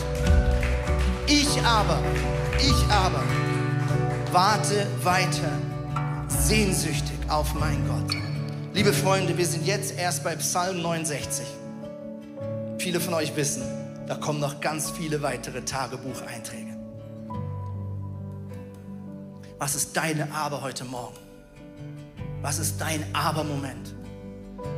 Ich 1.28 1.62
aber, 1.64 2.00
ich 2.60 2.92
aber 2.92 3.24
warte 4.32 4.88
weiter 5.04 5.52
sehnsüchtig 6.28 7.18
auf 7.30 7.54
mein 7.56 7.86
Gott. 7.88 8.16
Liebe 8.74 8.94
Freunde, 8.94 9.38
wir 9.38 9.46
sind 9.46 9.66
jetzt 9.66 9.98
erst 9.98 10.24
bei 10.24 10.36
Psalm 10.36 10.82
69. 10.82 11.46
Viele 12.78 13.00
von 13.00 13.14
euch 13.14 13.36
wissen, 13.36 13.64
da 14.08 14.16
kommen 14.16 14.40
noch 14.40 14.62
ganz 14.62 14.92
viele 14.92 15.22
weitere 15.22 15.62
Tagebucheinträge. 15.62 16.78
Was 19.58 19.76
ist 19.76 19.96
deine 19.96 20.32
Aber 20.34 20.62
heute 20.62 20.84
Morgen? 20.84 21.25
Was 22.46 22.60
ist 22.60 22.80
dein 22.80 23.04
Aber-Moment? 23.14 23.96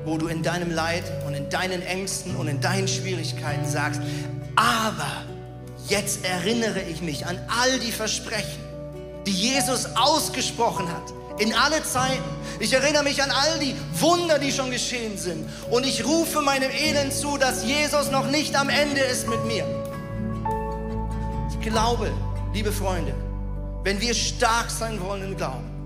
Wo 0.05 0.17
du 0.17 0.27
in 0.27 0.41
deinem 0.41 0.71
Leid 0.71 1.03
und 1.27 1.33
in 1.33 1.49
deinen 1.49 1.81
Ängsten 1.81 2.33
und 2.37 2.47
in 2.47 2.61
deinen 2.61 2.87
Schwierigkeiten 2.87 3.67
sagst, 3.67 3.99
aber 4.55 5.25
jetzt 5.89 6.23
erinnere 6.23 6.79
ich 6.89 7.01
mich 7.01 7.25
an 7.25 7.37
all 7.49 7.77
die 7.79 7.91
Versprechen, 7.91 8.63
die 9.25 9.33
Jesus 9.33 9.85
ausgesprochen 9.97 10.87
hat 10.87 11.41
in 11.41 11.53
alle 11.53 11.83
Zeiten. 11.83 12.23
Ich 12.61 12.71
erinnere 12.71 13.03
mich 13.03 13.21
an 13.21 13.31
all 13.31 13.59
die 13.59 13.75
Wunder, 13.99 14.39
die 14.39 14.53
schon 14.53 14.71
geschehen 14.71 15.17
sind. 15.17 15.49
Und 15.69 15.85
ich 15.85 16.05
rufe 16.05 16.39
meinem 16.39 16.71
Elend 16.71 17.11
zu, 17.11 17.37
dass 17.37 17.65
Jesus 17.65 18.11
noch 18.11 18.31
nicht 18.31 18.55
am 18.55 18.69
Ende 18.69 19.01
ist 19.01 19.27
mit 19.27 19.43
mir. 19.43 19.65
Ich 21.49 21.59
glaube, 21.59 22.13
liebe 22.53 22.71
Freunde, 22.71 23.13
wenn 23.83 23.99
wir 23.99 24.13
stark 24.13 24.71
sein 24.71 25.01
wollen 25.01 25.23
im 25.23 25.35
Glauben, 25.35 25.76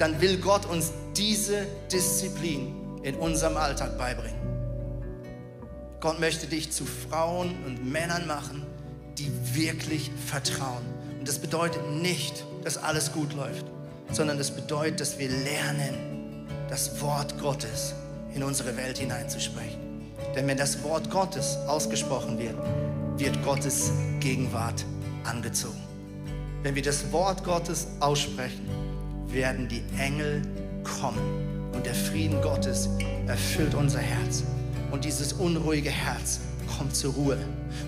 dann 0.00 0.20
will 0.20 0.38
Gott 0.38 0.66
uns 0.66 0.92
diese 1.16 1.66
Disziplin 1.92 2.74
in 3.02 3.14
unserem 3.14 3.56
Alltag 3.56 3.96
beibringen. 3.96 4.40
Gott 6.00 6.18
möchte 6.18 6.46
dich 6.46 6.72
zu 6.72 6.84
Frauen 6.84 7.54
und 7.66 7.90
Männern 7.90 8.26
machen, 8.26 8.64
die 9.18 9.30
wirklich 9.54 10.10
vertrauen. 10.26 10.84
Und 11.18 11.28
das 11.28 11.38
bedeutet 11.38 11.86
nicht, 11.90 12.44
dass 12.64 12.76
alles 12.78 13.12
gut 13.12 13.34
läuft 13.34 13.66
sondern 14.12 14.38
das 14.38 14.50
bedeutet, 14.50 15.00
dass 15.00 15.18
wir 15.18 15.28
lernen, 15.28 16.46
das 16.68 17.00
Wort 17.00 17.38
Gottes 17.40 17.94
in 18.34 18.42
unsere 18.42 18.76
Welt 18.76 18.98
hineinzusprechen. 18.98 19.80
Denn 20.34 20.46
wenn 20.46 20.56
das 20.56 20.82
Wort 20.82 21.10
Gottes 21.10 21.56
ausgesprochen 21.66 22.38
wird, 22.38 22.56
wird 23.16 23.42
Gottes 23.42 23.90
Gegenwart 24.20 24.84
angezogen. 25.24 25.80
Wenn 26.62 26.74
wir 26.74 26.82
das 26.82 27.10
Wort 27.10 27.42
Gottes 27.44 27.88
aussprechen, 28.00 28.68
werden 29.32 29.68
die 29.68 29.82
Engel 29.98 30.42
kommen 30.84 31.70
und 31.72 31.86
der 31.86 31.94
Frieden 31.94 32.40
Gottes 32.42 32.88
erfüllt 33.26 33.74
unser 33.74 34.00
Herz. 34.00 34.42
Und 34.90 35.04
dieses 35.04 35.32
unruhige 35.32 35.90
Herz 35.90 36.40
kommt 36.76 36.96
zur 36.96 37.14
Ruhe. 37.14 37.38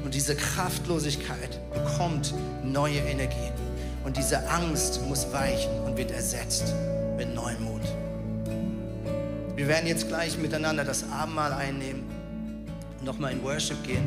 Und 0.05 0.15
diese 0.15 0.37
Kraftlosigkeit 0.37 1.59
bekommt 1.73 2.35
neue 2.65 2.99
Energien. 2.99 3.53
Und 4.05 4.17
diese 4.17 4.49
Angst 4.49 5.01
muss 5.09 5.33
weichen 5.33 5.73
und 5.85 5.97
wird 5.97 6.11
ersetzt 6.11 6.75
mit 7.17 7.35
neuem 7.35 7.63
Mut. 7.65 7.83
Wir 9.57 9.69
werden 9.69 9.87
jetzt 9.87 10.09
gleich 10.09 10.39
miteinander 10.39 10.85
das 10.85 11.05
Abendmahl 11.11 11.53
einnehmen 11.53 12.03
und 12.99 13.07
nochmal 13.07 13.33
in 13.33 13.43
Worship 13.43 13.83
gehen. 13.85 14.05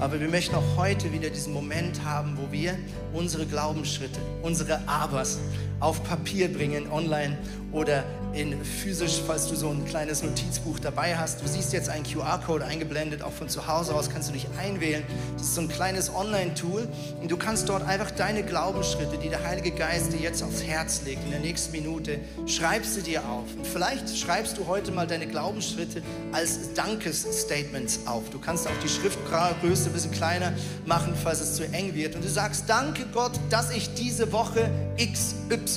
Aber 0.00 0.20
wir 0.20 0.28
möchten 0.28 0.54
auch 0.54 0.76
heute 0.76 1.12
wieder 1.12 1.30
diesen 1.30 1.52
Moment 1.52 2.04
haben, 2.04 2.36
wo 2.36 2.50
wir 2.50 2.76
unsere 3.12 3.46
Glaubensschritte, 3.46 4.18
unsere 4.42 4.80
Abers 4.88 5.38
auf 5.80 6.02
Papier 6.04 6.52
bringen, 6.52 6.90
online 6.90 7.38
oder 7.72 8.04
in 8.32 8.62
physisch, 8.64 9.20
falls 9.26 9.48
du 9.48 9.56
so 9.56 9.70
ein 9.70 9.84
kleines 9.86 10.22
Notizbuch 10.22 10.78
dabei 10.78 11.16
hast. 11.16 11.42
Du 11.42 11.48
siehst 11.48 11.72
jetzt 11.72 11.88
einen 11.88 12.04
QR-Code 12.04 12.64
eingeblendet, 12.64 13.22
auch 13.22 13.32
von 13.32 13.48
zu 13.48 13.66
Hause 13.66 13.94
aus 13.94 14.10
kannst 14.10 14.28
du 14.28 14.32
dich 14.32 14.46
einwählen. 14.58 15.02
Das 15.34 15.42
ist 15.42 15.54
so 15.54 15.62
ein 15.62 15.68
kleines 15.68 16.14
Online-Tool 16.14 16.86
und 17.20 17.30
du 17.30 17.36
kannst 17.36 17.68
dort 17.68 17.86
einfach 17.86 18.10
deine 18.10 18.42
Glaubensschritte, 18.42 19.18
die 19.18 19.28
der 19.28 19.44
Heilige 19.44 19.70
Geist 19.70 20.12
dir 20.12 20.20
jetzt 20.20 20.42
aufs 20.42 20.62
Herz 20.62 21.02
legt, 21.04 21.24
in 21.24 21.30
der 21.30 21.40
nächsten 21.40 21.72
Minute, 21.72 22.18
schreibst 22.46 22.96
du 22.96 23.00
dir 23.00 23.24
auf. 23.24 23.46
Und 23.56 23.66
vielleicht 23.66 24.16
schreibst 24.16 24.58
du 24.58 24.66
heute 24.66 24.92
mal 24.92 25.06
deine 25.06 25.26
Glaubensschritte 25.26 26.02
als 26.32 26.74
Dankesstatements 26.74 28.00
auf. 28.06 28.30
Du 28.30 28.38
kannst 28.38 28.66
auch 28.66 28.78
die 28.82 28.88
Schriftgröße 28.88 29.90
ein 29.90 29.92
bisschen 29.92 30.12
kleiner 30.12 30.52
machen, 30.86 31.14
falls 31.22 31.40
es 31.40 31.54
zu 31.54 31.64
eng 31.72 31.94
wird. 31.94 32.14
Und 32.14 32.24
du 32.24 32.28
sagst, 32.28 32.64
danke 32.66 33.04
Gott, 33.12 33.32
dass 33.50 33.70
ich 33.70 33.94
diese 33.94 34.32
Woche 34.32 34.70
XY 34.96 35.67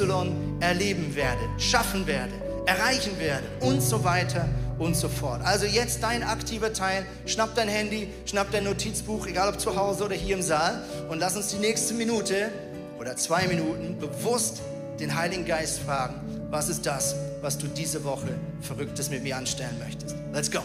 erleben 0.59 1.15
werde, 1.15 1.41
schaffen 1.57 2.07
werde 2.07 2.31
erreichen 2.65 3.19
werde 3.19 3.45
und 3.59 3.81
so 3.81 4.03
weiter 4.03 4.47
und 4.79 4.95
so 4.95 5.09
fort. 5.09 5.41
Also 5.43 5.65
jetzt 5.65 6.03
dein 6.03 6.23
aktiver 6.23 6.73
Teil. 6.73 7.05
Schnapp 7.25 7.55
dein 7.55 7.67
Handy, 7.67 8.09
schnapp 8.25 8.51
dein 8.51 8.63
Notizbuch, 8.63 9.27
egal 9.27 9.49
ob 9.49 9.59
zu 9.59 9.75
Hause 9.75 10.05
oder 10.05 10.15
hier 10.15 10.35
im 10.35 10.41
Saal 10.41 10.83
und 11.09 11.19
lass 11.19 11.35
uns 11.35 11.49
die 11.49 11.57
nächste 11.57 11.93
Minute 11.93 12.51
oder 12.99 13.15
zwei 13.15 13.47
Minuten 13.47 13.97
bewusst 13.99 14.61
den 14.99 15.15
Heiligen 15.15 15.45
Geist 15.45 15.79
fragen, 15.79 16.15
was 16.49 16.69
ist 16.69 16.85
das, 16.85 17.15
was 17.41 17.57
du 17.57 17.67
diese 17.67 18.03
Woche 18.03 18.29
Verrücktes 18.61 19.09
mit 19.09 19.23
mir 19.23 19.37
anstellen 19.37 19.77
möchtest. 19.79 20.15
Let's 20.33 20.51
go. 20.51 20.59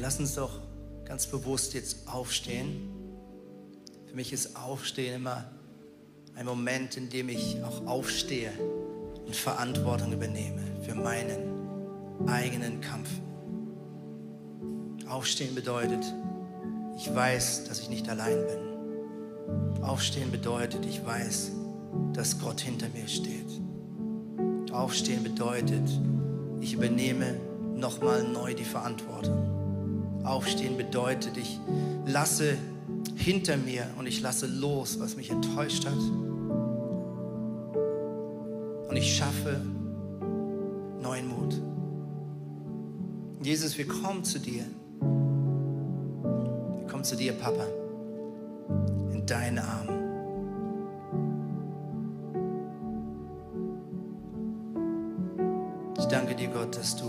Lass 0.00 0.18
uns 0.18 0.34
doch 0.34 0.60
ganz 1.04 1.26
bewusst 1.26 1.74
jetzt 1.74 2.08
aufstehen. 2.08 2.90
Für 4.06 4.16
mich 4.16 4.32
ist 4.32 4.56
Aufstehen 4.56 5.16
immer 5.16 5.44
ein 6.34 6.46
Moment, 6.46 6.96
in 6.96 7.08
dem 7.08 7.28
ich 7.28 7.62
auch 7.62 7.86
aufstehe 7.86 8.52
und 9.24 9.34
Verantwortung 9.34 10.12
übernehme 10.12 10.60
für 10.82 10.94
meinen 10.94 12.28
eigenen 12.28 12.80
Kampf. 12.80 13.08
Aufstehen 15.08 15.54
bedeutet, 15.54 16.04
ich 16.96 17.14
weiß, 17.14 17.64
dass 17.64 17.80
ich 17.80 17.88
nicht 17.88 18.08
allein 18.08 18.38
bin. 18.46 19.82
Aufstehen 19.82 20.30
bedeutet, 20.30 20.84
ich 20.84 21.04
weiß, 21.04 21.52
dass 22.12 22.38
Gott 22.40 22.60
hinter 22.60 22.88
mir 22.88 23.06
steht. 23.06 23.46
Aufstehen 24.72 25.22
bedeutet, 25.22 25.88
ich 26.60 26.74
übernehme 26.74 27.38
nochmal 27.74 28.24
neu 28.24 28.54
die 28.54 28.64
Verantwortung. 28.64 29.55
Aufstehen 30.26 30.76
bedeutet, 30.76 31.36
ich 31.36 31.60
lasse 32.06 32.58
hinter 33.14 33.56
mir 33.56 33.86
und 33.98 34.06
ich 34.06 34.20
lasse 34.20 34.46
los, 34.46 34.98
was 35.00 35.16
mich 35.16 35.30
enttäuscht 35.30 35.86
hat. 35.86 35.98
Und 38.88 38.96
ich 38.96 39.16
schaffe 39.16 39.60
neuen 41.00 41.28
Mut. 41.28 41.60
Jesus, 43.42 43.78
wir 43.78 43.86
kommen 43.86 44.24
zu 44.24 44.40
dir. 44.40 44.64
Wir 46.78 46.86
kommen 46.88 47.04
zu 47.04 47.16
dir, 47.16 47.32
Papa, 47.32 47.66
in 49.12 49.24
deinen 49.26 49.58
Armen. 49.58 49.96
Ich 55.98 56.06
danke 56.06 56.34
dir, 56.34 56.48
Gott, 56.48 56.76
dass 56.76 56.96
du 56.96 57.04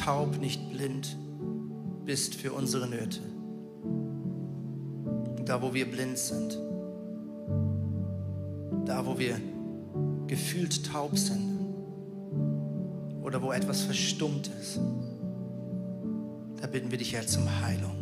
taub, 0.00 0.40
nicht 0.40 0.70
blind 0.70 1.16
bist 2.04 2.34
für 2.34 2.52
unsere 2.52 2.88
Nöte. 2.88 3.20
Da, 5.44 5.60
wo 5.60 5.74
wir 5.74 5.90
blind 5.90 6.18
sind, 6.18 6.58
da, 8.86 9.04
wo 9.04 9.18
wir 9.18 9.36
gefühlt 10.26 10.86
taub 10.86 11.18
sind 11.18 11.58
oder 13.22 13.42
wo 13.42 13.52
etwas 13.52 13.82
verstummt 13.82 14.50
ist, 14.60 14.80
da 16.60 16.66
bitten 16.66 16.90
wir 16.90 16.98
dich 16.98 17.12
jetzt 17.12 17.36
um 17.36 17.60
Heilung. 17.60 17.96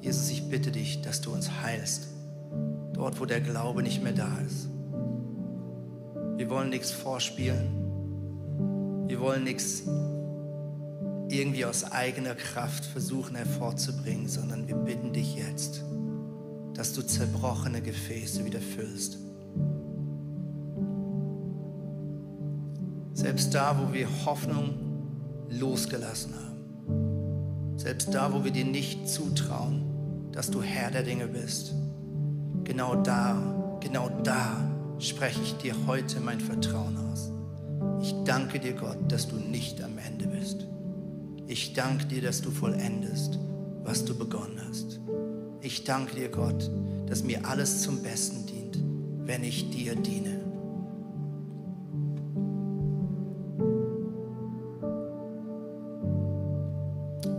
Jesus, 0.00 0.30
ich 0.30 0.48
bitte 0.48 0.70
dich, 0.70 1.00
dass 1.00 1.22
du 1.22 1.32
uns 1.32 1.50
heilst, 1.62 2.08
dort, 2.92 3.20
wo 3.20 3.24
der 3.24 3.40
Glaube 3.40 3.82
nicht 3.82 4.02
mehr 4.02 4.12
da 4.12 4.38
ist. 4.40 4.68
Wir 6.36 6.50
wollen 6.50 6.70
nichts 6.70 6.90
vorspielen. 6.90 9.06
Wir 9.06 9.20
wollen 9.20 9.44
nichts 9.44 9.84
irgendwie 11.38 11.64
aus 11.64 11.84
eigener 11.84 12.34
Kraft 12.34 12.84
versuchen 12.84 13.36
hervorzubringen, 13.36 14.28
sondern 14.28 14.68
wir 14.68 14.76
bitten 14.76 15.12
dich 15.12 15.36
jetzt, 15.36 15.82
dass 16.74 16.92
du 16.92 17.02
zerbrochene 17.02 17.82
Gefäße 17.82 18.44
wieder 18.44 18.60
füllst. 18.60 19.18
Selbst 23.12 23.54
da, 23.54 23.78
wo 23.78 23.92
wir 23.92 24.08
Hoffnung 24.26 24.74
losgelassen 25.48 26.34
haben. 26.34 27.78
Selbst 27.78 28.12
da, 28.12 28.32
wo 28.32 28.44
wir 28.44 28.50
dir 28.50 28.64
nicht 28.64 29.08
zutrauen, 29.08 30.30
dass 30.32 30.50
du 30.50 30.62
Herr 30.62 30.90
der 30.90 31.04
Dinge 31.04 31.28
bist. 31.28 31.72
Genau 32.64 32.96
da, 32.96 33.78
genau 33.80 34.10
da 34.24 34.68
spreche 34.98 35.42
ich 35.42 35.54
dir 35.58 35.74
heute 35.86 36.20
mein 36.20 36.40
Vertrauen 36.40 36.96
aus. 36.98 37.30
Ich 38.02 38.14
danke 38.24 38.58
dir, 38.58 38.74
Gott, 38.74 38.98
dass 39.08 39.28
du 39.28 39.36
nicht 39.36 39.82
am 39.82 39.98
Ende 39.98 40.26
bist. 40.26 40.66
Ich 41.46 41.74
danke 41.74 42.06
dir, 42.06 42.22
dass 42.22 42.40
du 42.40 42.50
vollendest, 42.50 43.38
was 43.82 44.04
du 44.04 44.16
begonnen 44.16 44.60
hast. 44.66 45.00
Ich 45.60 45.84
danke 45.84 46.14
dir, 46.14 46.28
Gott, 46.28 46.70
dass 47.06 47.22
mir 47.22 47.44
alles 47.46 47.82
zum 47.82 48.02
Besten 48.02 48.46
dient, 48.46 48.78
wenn 49.26 49.44
ich 49.44 49.70
dir 49.70 49.94
diene. 49.94 50.40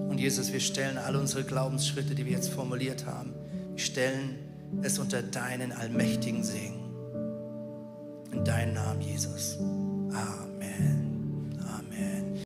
Und 0.10 0.20
Jesus, 0.20 0.54
wir 0.54 0.60
stellen 0.60 0.98
all 0.98 1.16
unsere 1.16 1.44
Glaubensschritte, 1.44 2.16
die 2.16 2.26
wir 2.26 2.34
jetzt 2.34 2.50
formuliert 2.50 3.06
haben, 3.06 3.34
wir 3.72 3.84
stellen 3.84 4.36
es 4.82 5.00
unter 5.00 5.22
deinen 5.22 5.72
allmächtigen 5.72 6.44
Segen. 6.44 6.80
In 8.32 8.44
deinem 8.44 8.76
Namen, 8.76 9.02
Jesus. 9.02 9.58
Amen. 9.60 10.45